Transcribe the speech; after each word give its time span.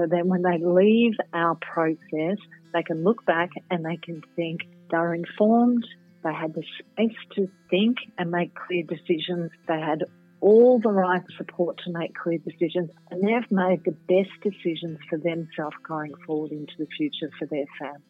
So 0.00 0.06
then 0.06 0.28
when 0.28 0.40
they 0.40 0.56
leave 0.56 1.12
our 1.34 1.56
process, 1.56 2.38
they 2.72 2.82
can 2.82 3.04
look 3.04 3.26
back 3.26 3.50
and 3.70 3.84
they 3.84 3.98
can 3.98 4.22
think 4.34 4.62
they're 4.90 5.12
informed, 5.12 5.86
they 6.24 6.32
had 6.32 6.54
the 6.54 6.62
space 6.78 7.18
to 7.34 7.50
think 7.68 7.98
and 8.16 8.30
make 8.30 8.54
clear 8.54 8.82
decisions, 8.82 9.50
they 9.68 9.78
had 9.78 10.04
all 10.40 10.80
the 10.80 10.88
right 10.88 11.20
support 11.36 11.78
to 11.84 11.92
make 11.92 12.14
clear 12.14 12.38
decisions, 12.38 12.88
and 13.10 13.20
they've 13.22 13.50
made 13.50 13.84
the 13.84 13.94
best 14.08 14.30
decisions 14.42 14.98
for 15.10 15.18
themselves 15.18 15.76
going 15.86 16.14
forward 16.26 16.52
into 16.52 16.72
the 16.78 16.86
future 16.96 17.28
for 17.38 17.44
their 17.44 17.66
family. 17.78 18.00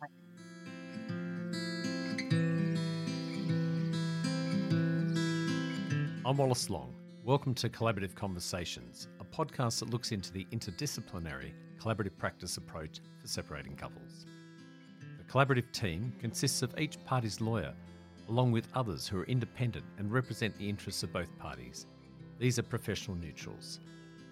I'm 6.25 6.37
Wallace 6.37 6.71
Long. 6.71 6.95
Welcome 7.25 7.55
to 7.55 7.69
Collaborative 7.69 8.15
Conversations, 8.15 9.09
a 9.19 9.25
podcast 9.25 9.81
that 9.81 9.91
looks 9.91 10.13
into 10.13 10.33
the 10.33 10.47
interdisciplinary 10.53 11.51
collaborative 11.81 12.17
practice 12.19 12.57
approach 12.57 13.01
for 13.19 13.27
separating 13.27 13.75
couples. 13.75 14.27
The 15.19 15.25
collaborative 15.25 15.73
team 15.73 16.13
consists 16.21 16.63
of 16.63 16.79
each 16.79 17.03
party's 17.05 17.41
lawyer, 17.41 17.73
along 18.29 18.53
with 18.53 18.69
others 18.75 19.09
who 19.09 19.19
are 19.21 19.25
independent 19.25 19.85
and 19.99 20.13
represent 20.13 20.57
the 20.57 20.69
interests 20.69 21.03
of 21.03 21.13
both 21.13 21.37
parties. 21.39 21.87
These 22.39 22.59
are 22.59 22.63
professional 22.63 23.17
neutrals. 23.17 23.81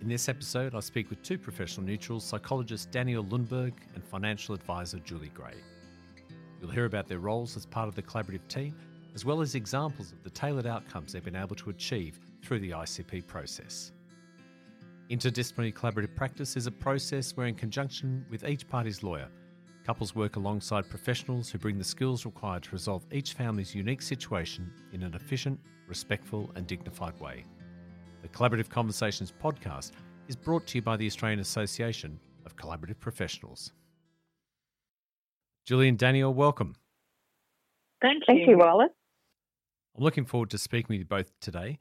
In 0.00 0.08
this 0.08 0.28
episode, 0.28 0.74
I 0.74 0.80
speak 0.80 1.10
with 1.10 1.22
two 1.22 1.38
professional 1.38 1.84
neutrals, 1.84 2.24
psychologist 2.24 2.92
Danielle 2.92 3.24
Lundberg 3.24 3.72
and 3.94 4.04
financial 4.04 4.54
advisor 4.54 4.98
Julie 5.00 5.32
Gray. 5.34 5.56
You'll 6.60 6.70
hear 6.70 6.84
about 6.84 7.08
their 7.08 7.18
roles 7.18 7.56
as 7.56 7.66
part 7.66 7.88
of 7.88 7.94
the 7.94 8.02
collaborative 8.02 8.46
team, 8.48 8.74
as 9.14 9.24
well 9.24 9.40
as 9.40 9.54
examples 9.54 10.12
of 10.12 10.22
the 10.22 10.30
tailored 10.30 10.66
outcomes 10.66 11.12
they've 11.12 11.24
been 11.24 11.34
able 11.34 11.56
to 11.56 11.70
achieve 11.70 12.20
through 12.42 12.60
the 12.60 12.70
ICP 12.70 13.26
process. 13.26 13.90
Interdisciplinary 15.10 15.72
collaborative 15.72 16.14
practice 16.14 16.54
is 16.54 16.66
a 16.66 16.70
process 16.70 17.34
where, 17.34 17.46
in 17.46 17.54
conjunction 17.54 18.26
with 18.28 18.46
each 18.46 18.68
party's 18.68 19.02
lawyer, 19.02 19.28
couples 19.82 20.14
work 20.14 20.36
alongside 20.36 20.90
professionals 20.90 21.48
who 21.48 21.56
bring 21.56 21.78
the 21.78 21.84
skills 21.84 22.26
required 22.26 22.62
to 22.64 22.72
resolve 22.72 23.06
each 23.10 23.32
family's 23.32 23.74
unique 23.74 24.02
situation 24.02 24.70
in 24.92 25.02
an 25.02 25.14
efficient, 25.14 25.58
respectful, 25.86 26.50
and 26.56 26.66
dignified 26.66 27.18
way. 27.18 27.46
The 28.20 28.28
Collaborative 28.28 28.68
Conversations 28.68 29.32
podcast 29.42 29.92
is 30.28 30.36
brought 30.36 30.66
to 30.66 30.76
you 30.76 30.82
by 30.82 30.98
the 30.98 31.06
Australian 31.06 31.40
Association 31.40 32.20
of 32.44 32.56
Collaborative 32.56 33.00
Professionals. 33.00 33.72
Julie 35.64 35.88
and 35.88 35.96
Danielle, 35.96 36.34
welcome. 36.34 36.74
Thank 38.02 38.24
you. 38.28 38.34
Thank 38.34 38.46
you, 38.46 38.58
Wallace. 38.58 38.90
I'm 39.96 40.04
looking 40.04 40.26
forward 40.26 40.50
to 40.50 40.58
speaking 40.58 40.88
with 40.90 40.98
you 40.98 41.06
both 41.06 41.32
today. 41.40 41.78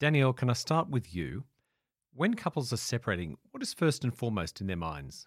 Danielle, 0.00 0.32
can 0.32 0.48
I 0.48 0.54
start 0.54 0.88
with 0.88 1.14
you? 1.14 1.44
When 2.14 2.34
couples 2.34 2.72
are 2.74 2.78
separating, 2.78 3.38
what 3.52 3.62
is 3.62 3.72
first 3.72 4.04
and 4.04 4.14
foremost 4.14 4.60
in 4.60 4.66
their 4.66 4.76
minds? 4.76 5.26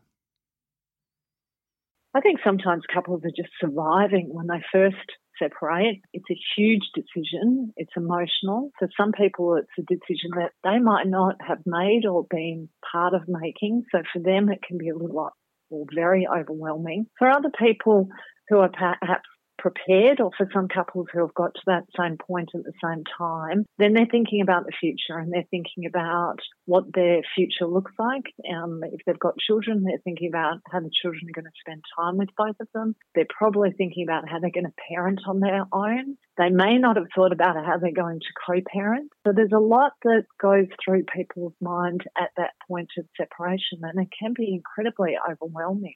I 2.13 2.21
think 2.21 2.39
sometimes 2.43 2.83
couples 2.93 3.23
are 3.25 3.33
just 3.35 3.49
surviving 3.59 4.29
when 4.31 4.47
they 4.47 4.63
first 4.71 4.95
separate. 5.41 5.97
It's 6.13 6.29
a 6.29 6.39
huge 6.55 6.83
decision. 6.93 7.73
It's 7.75 7.91
emotional. 7.97 8.71
For 8.77 8.87
some 8.95 9.11
people, 9.11 9.55
it's 9.55 9.67
a 9.79 9.81
decision 9.81 10.31
that 10.35 10.51
they 10.63 10.79
might 10.79 11.07
not 11.07 11.35
have 11.45 11.59
made 11.65 12.05
or 12.05 12.25
been 12.29 12.69
part 12.91 13.13
of 13.15 13.23
making. 13.27 13.83
So 13.91 14.03
for 14.13 14.21
them, 14.21 14.49
it 14.49 14.59
can 14.65 14.77
be 14.77 14.89
a 14.89 14.95
little 14.95 15.31
or 15.71 15.85
very 15.93 16.27
overwhelming. 16.27 17.07
For 17.17 17.29
other 17.29 17.51
people 17.59 18.09
who 18.47 18.59
are 18.59 18.69
perhaps 18.69 19.27
prepared, 19.57 20.19
or 20.19 20.31
for 20.37 20.49
some 20.53 20.67
couples 20.67 21.07
who 21.11 21.19
have 21.19 21.33
got 21.33 21.53
to 21.53 21.61
that 21.67 21.83
same 21.97 22.17
point 22.17 22.49
at 22.53 22.63
the 22.63 22.73
same 22.83 23.03
time, 23.17 23.65
then 23.77 23.93
they're 23.93 24.05
thinking 24.09 24.41
about 24.41 24.65
the 24.65 24.73
future 24.79 25.17
and 25.17 25.31
they're 25.31 25.47
thinking 25.51 25.85
about 25.85 26.39
what 26.65 26.85
their 26.93 27.21
future 27.35 27.67
looks 27.67 27.91
like. 27.97 28.23
Um, 28.51 28.81
if 28.83 29.01
they've 29.05 29.19
got 29.19 29.37
children, 29.37 29.83
they're 29.83 30.01
thinking 30.03 30.27
about 30.27 30.59
how 30.71 30.79
the 30.79 30.91
children 31.01 31.23
are 31.27 31.41
going 31.41 31.45
to 31.45 31.59
spend 31.59 31.83
time 31.97 32.17
with 32.17 32.29
both 32.37 32.55
of 32.59 32.67
them. 32.73 32.95
They're 33.13 33.25
probably 33.29 33.71
thinking 33.71 34.03
about 34.03 34.29
how 34.29 34.39
they're 34.39 34.49
going 34.51 34.65
to 34.65 34.73
parent 34.89 35.21
on 35.27 35.39
their 35.39 35.65
own. 35.71 36.17
They 36.37 36.49
may 36.49 36.77
not 36.77 36.97
have 36.97 37.07
thought 37.15 37.31
about 37.31 37.55
how 37.55 37.77
they're 37.77 37.91
going 37.91 38.19
to 38.19 38.33
co 38.45 38.61
parent. 38.71 39.11
So 39.25 39.33
there's 39.33 39.53
a 39.55 39.59
lot 39.59 39.93
that 40.03 40.25
goes 40.41 40.67
through 40.83 41.03
people's 41.03 41.53
mind 41.61 42.03
at 42.17 42.31
that 42.37 42.51
point 42.67 42.89
of 42.97 43.05
separation, 43.17 43.79
and 43.83 44.01
it 44.01 44.09
can 44.17 44.33
be 44.33 44.53
incredibly 44.53 45.15
overwhelming. 45.29 45.95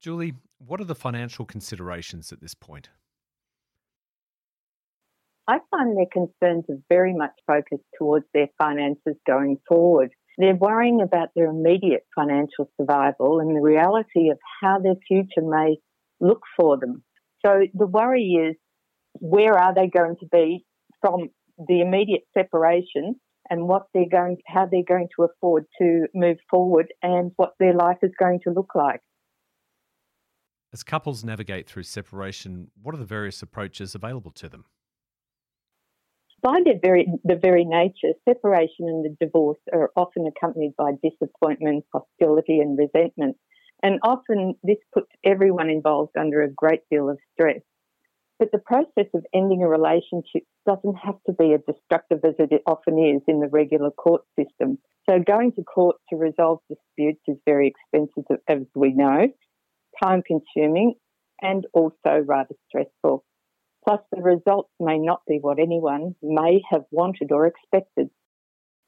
Julie, 0.00 0.34
what 0.58 0.80
are 0.80 0.84
the 0.84 0.94
financial 0.94 1.44
considerations 1.44 2.32
at 2.32 2.40
this 2.40 2.54
point? 2.54 2.90
I 5.46 5.58
find 5.70 5.96
their 5.96 6.06
concerns 6.12 6.64
are 6.68 6.82
very 6.90 7.14
much 7.14 7.32
focused 7.46 7.86
towards 7.98 8.26
their 8.34 8.48
finances 8.58 9.14
going 9.26 9.56
forward. 9.66 10.10
They're 10.36 10.54
worrying 10.54 11.00
about 11.00 11.30
their 11.34 11.46
immediate 11.46 12.06
financial 12.14 12.70
survival 12.78 13.40
and 13.40 13.56
the 13.56 13.62
reality 13.62 14.28
of 14.30 14.38
how 14.60 14.78
their 14.78 14.96
future 15.06 15.42
may 15.42 15.78
look 16.20 16.42
for 16.56 16.76
them. 16.76 17.02
So 17.44 17.62
the 17.72 17.86
worry 17.86 18.50
is 18.50 18.56
where 19.14 19.54
are 19.54 19.74
they 19.74 19.88
going 19.88 20.16
to 20.20 20.26
be 20.30 20.66
from 21.00 21.30
the 21.66 21.80
immediate 21.80 22.24
separation 22.36 23.16
and 23.50 23.66
what 23.66 23.86
they're 23.94 24.08
going 24.10 24.36
how 24.46 24.66
they're 24.66 24.82
going 24.86 25.08
to 25.16 25.24
afford 25.24 25.64
to 25.80 26.06
move 26.14 26.36
forward 26.50 26.88
and 27.02 27.32
what 27.36 27.54
their 27.58 27.74
life 27.74 27.98
is 28.02 28.12
going 28.18 28.40
to 28.44 28.50
look 28.50 28.74
like. 28.74 29.00
As 30.72 30.82
couples 30.82 31.24
navigate 31.24 31.66
through 31.66 31.84
separation, 31.84 32.70
what 32.82 32.94
are 32.94 32.98
the 32.98 33.04
various 33.04 33.42
approaches 33.42 33.94
available 33.94 34.30
to 34.32 34.48
them? 34.48 34.66
By 36.42 36.60
their 36.64 36.78
very, 36.80 37.06
the 37.24 37.36
very 37.36 37.64
nature, 37.64 38.12
separation 38.28 38.86
and 38.86 39.04
the 39.04 39.16
divorce 39.18 39.58
are 39.72 39.90
often 39.96 40.26
accompanied 40.26 40.74
by 40.76 40.92
disappointment, 41.02 41.84
hostility, 41.92 42.60
and 42.60 42.78
resentment. 42.78 43.36
And 43.82 43.98
often 44.02 44.54
this 44.62 44.76
puts 44.92 45.08
everyone 45.24 45.70
involved 45.70 46.16
under 46.18 46.42
a 46.42 46.52
great 46.52 46.82
deal 46.90 47.08
of 47.08 47.18
stress. 47.32 47.60
But 48.38 48.52
the 48.52 48.58
process 48.58 49.10
of 49.14 49.26
ending 49.34 49.62
a 49.62 49.68
relationship 49.68 50.44
doesn't 50.64 50.96
have 50.96 51.16
to 51.26 51.32
be 51.32 51.54
as 51.54 51.60
destructive 51.66 52.20
as 52.24 52.34
it 52.38 52.62
often 52.66 52.98
is 52.98 53.22
in 53.26 53.40
the 53.40 53.48
regular 53.48 53.90
court 53.90 54.22
system. 54.38 54.78
So 55.08 55.18
going 55.18 55.52
to 55.52 55.64
court 55.64 55.96
to 56.10 56.16
resolve 56.16 56.60
disputes 56.68 57.22
is 57.26 57.38
very 57.46 57.72
expensive, 57.74 58.38
as 58.46 58.62
we 58.76 58.92
know, 58.92 59.28
time 60.02 60.22
consuming, 60.26 60.94
and 61.40 61.66
also 61.72 62.24
rather 62.24 62.54
stressful. 62.68 63.24
Plus, 63.86 64.00
the 64.12 64.22
results 64.22 64.70
may 64.80 64.98
not 64.98 65.22
be 65.26 65.38
what 65.40 65.58
anyone 65.58 66.14
may 66.22 66.60
have 66.70 66.84
wanted 66.90 67.32
or 67.32 67.46
expected. 67.46 68.10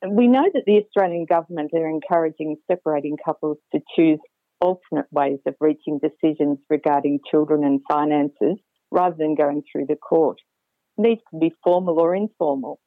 We 0.09 0.27
know 0.27 0.45
that 0.53 0.65
the 0.67 0.79
Australian 0.79 1.27
government 1.27 1.71
are 1.75 1.89
encouraging 1.89 2.57
separating 2.71 3.17
couples 3.25 3.59
to 3.73 3.81
choose 3.97 4.19
alternate 4.61 5.07
ways 5.11 5.39
of 5.47 5.55
reaching 5.61 6.01
decisions 6.01 6.59
regarding 6.69 7.21
children 7.31 7.65
and 7.65 7.81
finances 7.91 8.59
rather 8.91 9.17
than 9.19 9.35
going 9.35 9.63
through 9.71 9.87
the 9.87 9.97
court. 9.97 10.39
These 10.99 11.19
can 11.31 11.39
be 11.39 11.55
formal 11.63 11.99
or 11.99 12.15
informal. 12.15 12.79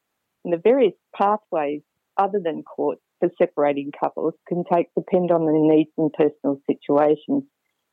And 0.44 0.54
the 0.54 0.62
various 0.64 0.94
pathways 1.16 1.82
other 2.18 2.40
than 2.44 2.64
court 2.64 3.00
for 3.20 3.30
separating 3.38 3.92
couples 3.98 4.34
can 4.48 4.64
take 4.72 4.88
depend 4.96 5.32
on 5.32 5.46
the 5.46 5.54
needs 5.54 5.90
and 5.98 6.12
personal 6.14 6.60
situations. 6.70 7.44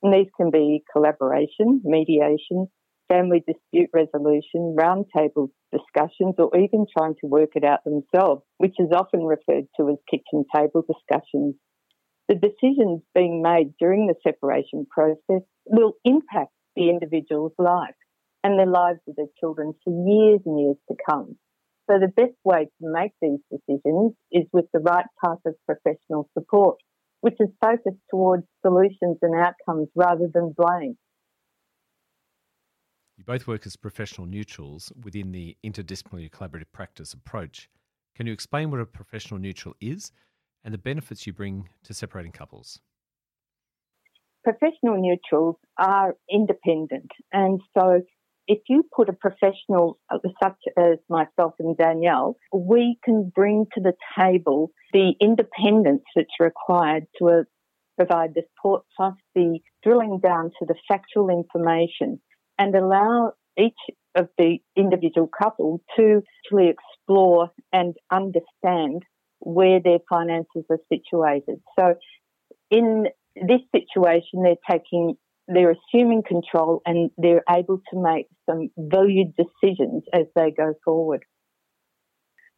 And 0.02 0.14
these 0.14 0.30
can 0.36 0.50
be 0.50 0.82
collaboration, 0.92 1.82
mediation, 1.84 2.68
family 3.08 3.42
dispute 3.46 3.90
resolution, 3.92 4.76
roundtable 4.78 5.48
discussions, 5.72 6.34
or 6.38 6.56
even 6.56 6.86
trying 6.96 7.14
to 7.20 7.26
work 7.26 7.50
it 7.54 7.64
out 7.64 7.80
themselves, 7.84 8.42
which 8.58 8.76
is 8.78 8.88
often 8.94 9.24
referred 9.24 9.66
to 9.76 9.90
as 9.90 9.96
kitchen 10.10 10.44
table 10.54 10.84
discussions. 10.86 11.54
The 12.28 12.36
decisions 12.36 13.02
being 13.14 13.42
made 13.42 13.74
during 13.78 14.06
the 14.06 14.14
separation 14.22 14.86
process 14.88 15.42
will 15.66 15.94
impact 16.04 16.52
the 16.76 16.88
individual's 16.88 17.52
life 17.58 17.94
and 18.44 18.58
the 18.58 18.70
lives 18.70 19.00
of 19.08 19.16
their 19.16 19.26
children 19.38 19.74
for 19.84 19.90
years 20.08 20.40
and 20.46 20.60
years 20.60 20.76
to 20.88 20.96
come. 21.08 21.36
So 21.90 21.98
the 21.98 22.06
best 22.06 22.38
way 22.44 22.66
to 22.66 22.70
make 22.80 23.12
these 23.20 23.40
decisions 23.50 24.12
is 24.30 24.44
with 24.52 24.66
the 24.72 24.78
right 24.78 25.06
type 25.24 25.40
of 25.44 25.54
professional 25.66 26.30
support 26.38 26.78
which 27.20 27.36
is 27.40 27.48
focused 27.60 28.02
towards 28.10 28.44
solutions 28.62 29.18
and 29.22 29.34
outcomes 29.34 29.88
rather 29.94 30.28
than 30.32 30.54
blame. 30.56 30.96
You 33.16 33.24
both 33.24 33.46
work 33.46 33.66
as 33.66 33.76
professional 33.76 34.26
neutrals 34.26 34.90
within 35.04 35.32
the 35.32 35.56
interdisciplinary 35.62 36.30
collaborative 36.30 36.72
practice 36.72 37.12
approach. 37.12 37.68
Can 38.14 38.26
you 38.26 38.32
explain 38.32 38.70
what 38.70 38.80
a 38.80 38.86
professional 38.86 39.38
neutral 39.38 39.74
is 39.80 40.12
and 40.64 40.72
the 40.72 40.78
benefits 40.78 41.26
you 41.26 41.32
bring 41.32 41.68
to 41.84 41.92
separating 41.92 42.32
couples? 42.32 42.80
Professional 44.42 44.98
neutrals 44.98 45.56
are 45.78 46.16
independent, 46.30 47.10
and 47.30 47.60
so 47.76 48.00
if 48.50 48.58
you 48.68 48.82
put 48.92 49.08
a 49.08 49.12
professional 49.12 49.96
uh, 50.12 50.18
such 50.42 50.58
as 50.76 50.98
myself 51.08 51.54
and 51.60 51.76
Danielle, 51.76 52.36
we 52.52 52.98
can 53.04 53.30
bring 53.32 53.66
to 53.74 53.80
the 53.80 53.92
table 54.18 54.72
the 54.92 55.12
independence 55.20 56.02
that's 56.16 56.40
required 56.40 57.04
to 57.16 57.28
uh, 57.28 57.42
provide 57.96 58.34
the 58.34 58.42
support 58.56 58.82
plus 58.96 59.14
the 59.36 59.60
drilling 59.84 60.18
down 60.20 60.50
to 60.58 60.66
the 60.66 60.74
factual 60.88 61.30
information 61.30 62.20
and 62.58 62.74
allow 62.74 63.32
each 63.56 63.78
of 64.16 64.28
the 64.36 64.58
individual 64.74 65.28
couple 65.40 65.80
to 65.96 66.20
actually 66.44 66.74
explore 66.74 67.52
and 67.72 67.94
understand 68.10 69.04
where 69.38 69.78
their 69.78 70.00
finances 70.08 70.64
are 70.70 70.80
situated. 70.92 71.60
So 71.78 71.94
in 72.68 73.06
this 73.36 73.60
situation, 73.72 74.42
they're 74.42 74.56
taking, 74.68 75.16
they're 75.52 75.74
assuming 75.74 76.22
control 76.26 76.82
and 76.86 77.10
they're 77.18 77.44
able 77.48 77.80
to 77.92 78.00
make 78.00 78.26
some 78.48 78.70
valued 78.76 79.34
decisions 79.36 80.04
as 80.12 80.26
they 80.34 80.50
go 80.50 80.74
forward. 80.84 81.24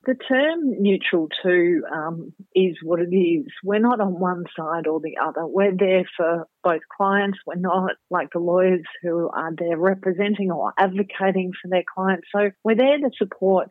The 0.05 0.15
term 0.15 0.83
neutral 0.83 1.29
too 1.44 1.85
um, 1.93 2.33
is 2.56 2.77
what 2.83 2.99
it 2.99 3.15
is. 3.15 3.47
We're 3.62 3.79
not 3.79 4.00
on 4.00 4.19
one 4.19 4.44
side 4.59 4.89
or 4.89 4.99
the 4.99 5.17
other. 5.23 5.47
We're 5.47 5.77
there 5.77 6.05
for 6.17 6.49
both 6.65 6.81
clients. 6.97 7.39
We're 7.47 7.55
not 7.55 7.93
like 8.11 8.31
the 8.33 8.41
lawyers 8.41 8.85
who 9.03 9.29
are 9.29 9.53
there 9.56 9.79
representing 9.79 10.50
or 10.50 10.73
advocating 10.77 11.53
for 11.61 11.69
their 11.69 11.85
clients. 11.94 12.27
So 12.35 12.50
we're 12.65 12.75
there 12.75 12.99
to 12.99 13.11
support 13.17 13.69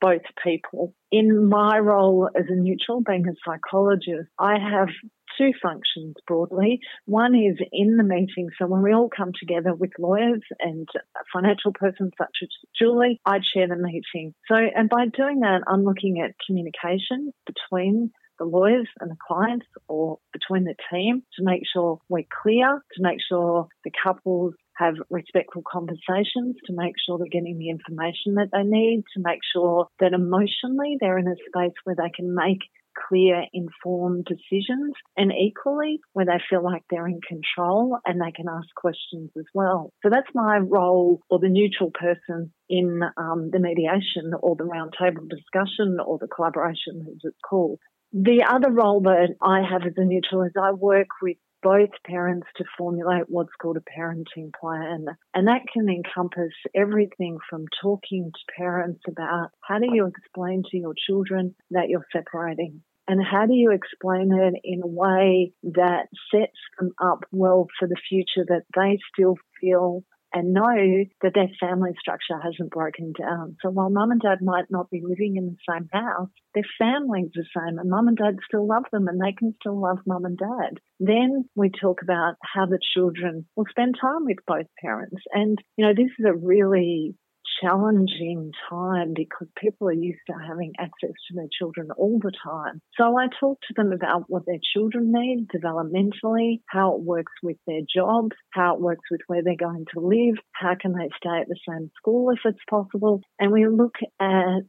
both 0.00 0.22
people. 0.42 0.94
In 1.12 1.48
my 1.48 1.78
role 1.78 2.28
as 2.34 2.46
a 2.48 2.56
neutral, 2.56 3.02
being 3.06 3.26
a 3.28 3.34
psychologist, 3.44 4.28
I 4.36 4.58
have 4.58 4.88
two 5.36 5.52
functions 5.62 6.14
broadly. 6.26 6.80
One 7.06 7.34
is 7.34 7.58
in 7.72 7.96
the 7.96 8.04
meeting, 8.04 8.48
so 8.58 8.66
when 8.66 8.82
we 8.82 8.92
all 8.92 9.10
come 9.14 9.32
together 9.38 9.74
with 9.74 9.90
lawyers 9.98 10.42
and 10.60 10.88
financial 11.32 11.72
persons 11.72 12.12
such 12.18 12.36
as 12.42 12.48
Julie, 12.78 13.20
I 13.24 13.38
chair 13.38 13.68
the 13.68 13.76
meeting. 13.76 14.34
So, 14.48 14.56
and 14.56 14.88
by 14.88 15.06
doing 15.06 15.40
that, 15.40 15.62
I'm 15.66 15.84
looking 15.84 16.20
at 16.20 16.34
communication 16.46 17.32
between 17.46 18.10
the 18.38 18.44
lawyers 18.44 18.88
and 19.00 19.10
the 19.10 19.16
clients 19.26 19.66
or 19.88 20.18
between 20.32 20.64
the 20.64 20.74
team 20.92 21.22
to 21.36 21.44
make 21.44 21.62
sure 21.72 21.98
we're 22.08 22.24
clear, 22.42 22.82
to 22.94 23.02
make 23.02 23.18
sure 23.28 23.68
the 23.84 23.90
couples 24.02 24.54
have 24.76 24.94
respectful 25.10 25.62
conversations, 25.70 26.56
to 26.66 26.72
make 26.72 26.94
sure 27.04 27.18
they're 27.18 27.26
getting 27.26 27.58
the 27.58 27.68
information 27.68 28.34
that 28.34 28.48
they 28.52 28.62
need, 28.62 29.02
to 29.14 29.22
make 29.22 29.40
sure 29.52 29.88
that 29.98 30.12
emotionally 30.12 30.96
they're 31.00 31.18
in 31.18 31.26
a 31.26 31.34
space 31.48 31.74
where 31.82 31.96
they 31.96 32.10
can 32.14 32.34
make 32.34 32.60
clear, 33.08 33.44
informed 33.52 34.26
decisions, 34.26 34.94
and 35.16 35.32
equally 35.32 36.00
where 36.12 36.26
they 36.26 36.40
feel 36.48 36.62
like 36.62 36.82
they're 36.90 37.06
in 37.06 37.20
control 37.26 37.98
and 38.04 38.20
they 38.20 38.32
can 38.32 38.46
ask 38.48 38.68
questions 38.76 39.30
as 39.38 39.46
well. 39.54 39.92
So 40.02 40.10
that's 40.10 40.28
my 40.34 40.58
role, 40.58 41.20
or 41.30 41.38
the 41.38 41.48
neutral 41.48 41.90
person 41.90 42.52
in 42.68 43.02
um, 43.16 43.50
the 43.52 43.58
mediation 43.58 44.32
or 44.40 44.56
the 44.56 44.64
roundtable 44.64 45.28
discussion 45.28 45.98
or 46.04 46.18
the 46.18 46.28
collaboration, 46.28 47.06
as 47.08 47.20
it's 47.24 47.38
called. 47.48 47.78
The 48.12 48.44
other 48.48 48.70
role 48.70 49.02
that 49.02 49.34
I 49.42 49.60
have 49.70 49.82
as 49.82 49.92
a 49.96 50.04
neutral 50.04 50.42
is 50.42 50.52
I 50.60 50.72
work 50.72 51.08
with 51.20 51.36
both 51.62 51.90
parents 52.06 52.46
to 52.56 52.64
formulate 52.76 53.24
what's 53.28 53.54
called 53.60 53.76
a 53.76 54.00
parenting 54.00 54.52
plan. 54.58 55.06
And 55.34 55.48
that 55.48 55.62
can 55.72 55.88
encompass 55.88 56.52
everything 56.74 57.38
from 57.48 57.64
talking 57.82 58.30
to 58.32 58.52
parents 58.56 59.00
about 59.08 59.50
how 59.60 59.78
do 59.78 59.86
you 59.92 60.06
explain 60.06 60.62
to 60.70 60.76
your 60.76 60.94
children 61.06 61.54
that 61.70 61.88
you're 61.88 62.06
separating? 62.12 62.82
And 63.08 63.24
how 63.24 63.46
do 63.46 63.54
you 63.54 63.70
explain 63.70 64.32
it 64.32 64.60
in 64.64 64.82
a 64.82 64.86
way 64.86 65.52
that 65.62 66.08
sets 66.30 66.58
them 66.78 66.92
up 67.02 67.24
well 67.32 67.66
for 67.78 67.88
the 67.88 67.96
future 68.08 68.44
that 68.48 68.64
they 68.76 68.98
still 69.14 69.36
feel 69.60 70.04
and 70.32 70.52
know 70.52 71.04
that 71.22 71.34
their 71.34 71.50
family 71.60 71.90
structure 71.98 72.38
hasn't 72.42 72.70
broken 72.70 73.12
down. 73.18 73.56
So 73.62 73.70
while 73.70 73.90
mum 73.90 74.10
and 74.10 74.20
dad 74.20 74.38
might 74.42 74.70
not 74.70 74.90
be 74.90 75.02
living 75.02 75.36
in 75.36 75.46
the 75.46 75.72
same 75.72 75.88
house, 75.92 76.28
their 76.54 76.66
family's 76.78 77.30
the 77.34 77.44
same 77.56 77.78
and 77.78 77.90
mum 77.90 78.08
and 78.08 78.16
dad 78.16 78.36
still 78.46 78.66
love 78.66 78.84
them 78.92 79.08
and 79.08 79.20
they 79.20 79.32
can 79.32 79.54
still 79.60 79.80
love 79.80 79.98
mum 80.06 80.24
and 80.24 80.38
dad. 80.38 80.80
Then 81.00 81.48
we 81.54 81.70
talk 81.70 82.02
about 82.02 82.34
how 82.42 82.66
the 82.66 82.80
children 82.94 83.46
will 83.56 83.66
spend 83.70 83.96
time 84.00 84.24
with 84.24 84.38
both 84.46 84.66
parents. 84.80 85.22
And, 85.32 85.58
you 85.76 85.86
know, 85.86 85.92
this 85.94 86.10
is 86.18 86.26
a 86.26 86.36
really 86.36 87.14
challenging 87.60 88.52
time 88.68 89.14
because 89.14 89.48
people 89.56 89.88
are 89.88 89.92
used 89.92 90.20
to 90.26 90.34
having 90.46 90.72
access 90.78 91.12
to 91.28 91.34
their 91.34 91.48
children 91.58 91.88
all 91.96 92.18
the 92.22 92.32
time. 92.44 92.80
So 92.96 93.16
I 93.16 93.26
talk 93.40 93.58
to 93.68 93.74
them 93.76 93.92
about 93.92 94.24
what 94.28 94.44
their 94.46 94.60
children 94.74 95.12
need 95.12 95.48
developmentally, 95.54 96.60
how 96.68 96.94
it 96.96 97.02
works 97.02 97.32
with 97.42 97.56
their 97.66 97.82
jobs, 97.94 98.36
how 98.52 98.74
it 98.74 98.80
works 98.80 99.04
with 99.10 99.20
where 99.26 99.42
they're 99.42 99.56
going 99.56 99.86
to 99.94 100.00
live, 100.00 100.36
how 100.52 100.74
can 100.80 100.92
they 100.92 101.08
stay 101.16 101.40
at 101.40 101.48
the 101.48 101.58
same 101.68 101.90
school 101.96 102.30
if 102.30 102.40
it's 102.44 102.64
possible. 102.68 103.20
And 103.38 103.52
we 103.52 103.66
look 103.66 103.96
at 104.20 104.62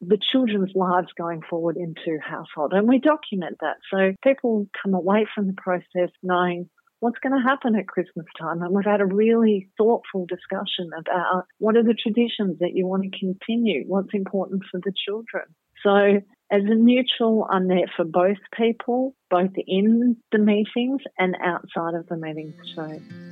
the 0.00 0.18
children's 0.32 0.72
lives 0.74 1.08
going 1.18 1.42
forward 1.48 1.76
into 1.76 2.18
household 2.22 2.72
and 2.72 2.88
we 2.88 2.98
document 2.98 3.58
that. 3.60 3.76
So 3.92 4.14
people 4.24 4.66
come 4.82 4.94
away 4.94 5.26
from 5.34 5.46
the 5.46 5.54
process 5.54 6.10
knowing 6.22 6.70
what's 7.00 7.18
going 7.18 7.32
to 7.32 7.48
happen 7.48 7.74
at 7.74 7.88
Christmas 7.88 8.26
time. 8.38 8.62
And 8.62 8.74
we've 8.74 8.84
had 8.84 9.00
a 9.00 9.06
really 9.06 9.68
thoughtful 9.76 10.26
discussion 10.26 10.90
about 10.96 11.46
what 11.58 11.76
are 11.76 11.82
the 11.82 11.94
traditions 11.94 12.58
that 12.60 12.74
you 12.74 12.86
want 12.86 13.02
to 13.02 13.18
continue, 13.18 13.84
what's 13.86 14.14
important 14.14 14.62
for 14.70 14.80
the 14.82 14.92
children. 15.06 15.44
So, 15.82 16.20
as 16.52 16.62
a 16.64 16.74
neutral, 16.74 17.46
I'm 17.48 17.68
there 17.68 17.90
for 17.96 18.04
both 18.04 18.38
people, 18.56 19.14
both 19.30 19.52
in 19.66 20.16
the 20.32 20.38
meetings 20.38 21.00
and 21.18 21.36
outside 21.42 21.94
of 21.94 22.06
the 22.08 22.16
meetings 22.16 22.54
too. 22.74 23.29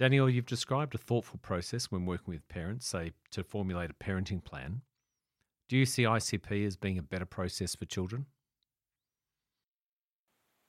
Danielle, 0.00 0.30
you've 0.30 0.46
described 0.46 0.94
a 0.94 0.98
thoughtful 0.98 1.38
process 1.42 1.92
when 1.92 2.06
working 2.06 2.32
with 2.32 2.48
parents, 2.48 2.88
say 2.88 3.12
to 3.32 3.44
formulate 3.44 3.90
a 3.90 3.92
parenting 3.92 4.42
plan. 4.42 4.80
Do 5.68 5.76
you 5.76 5.84
see 5.84 6.04
ICP 6.04 6.66
as 6.66 6.74
being 6.74 6.96
a 6.96 7.02
better 7.02 7.26
process 7.26 7.74
for 7.76 7.84
children? 7.84 8.24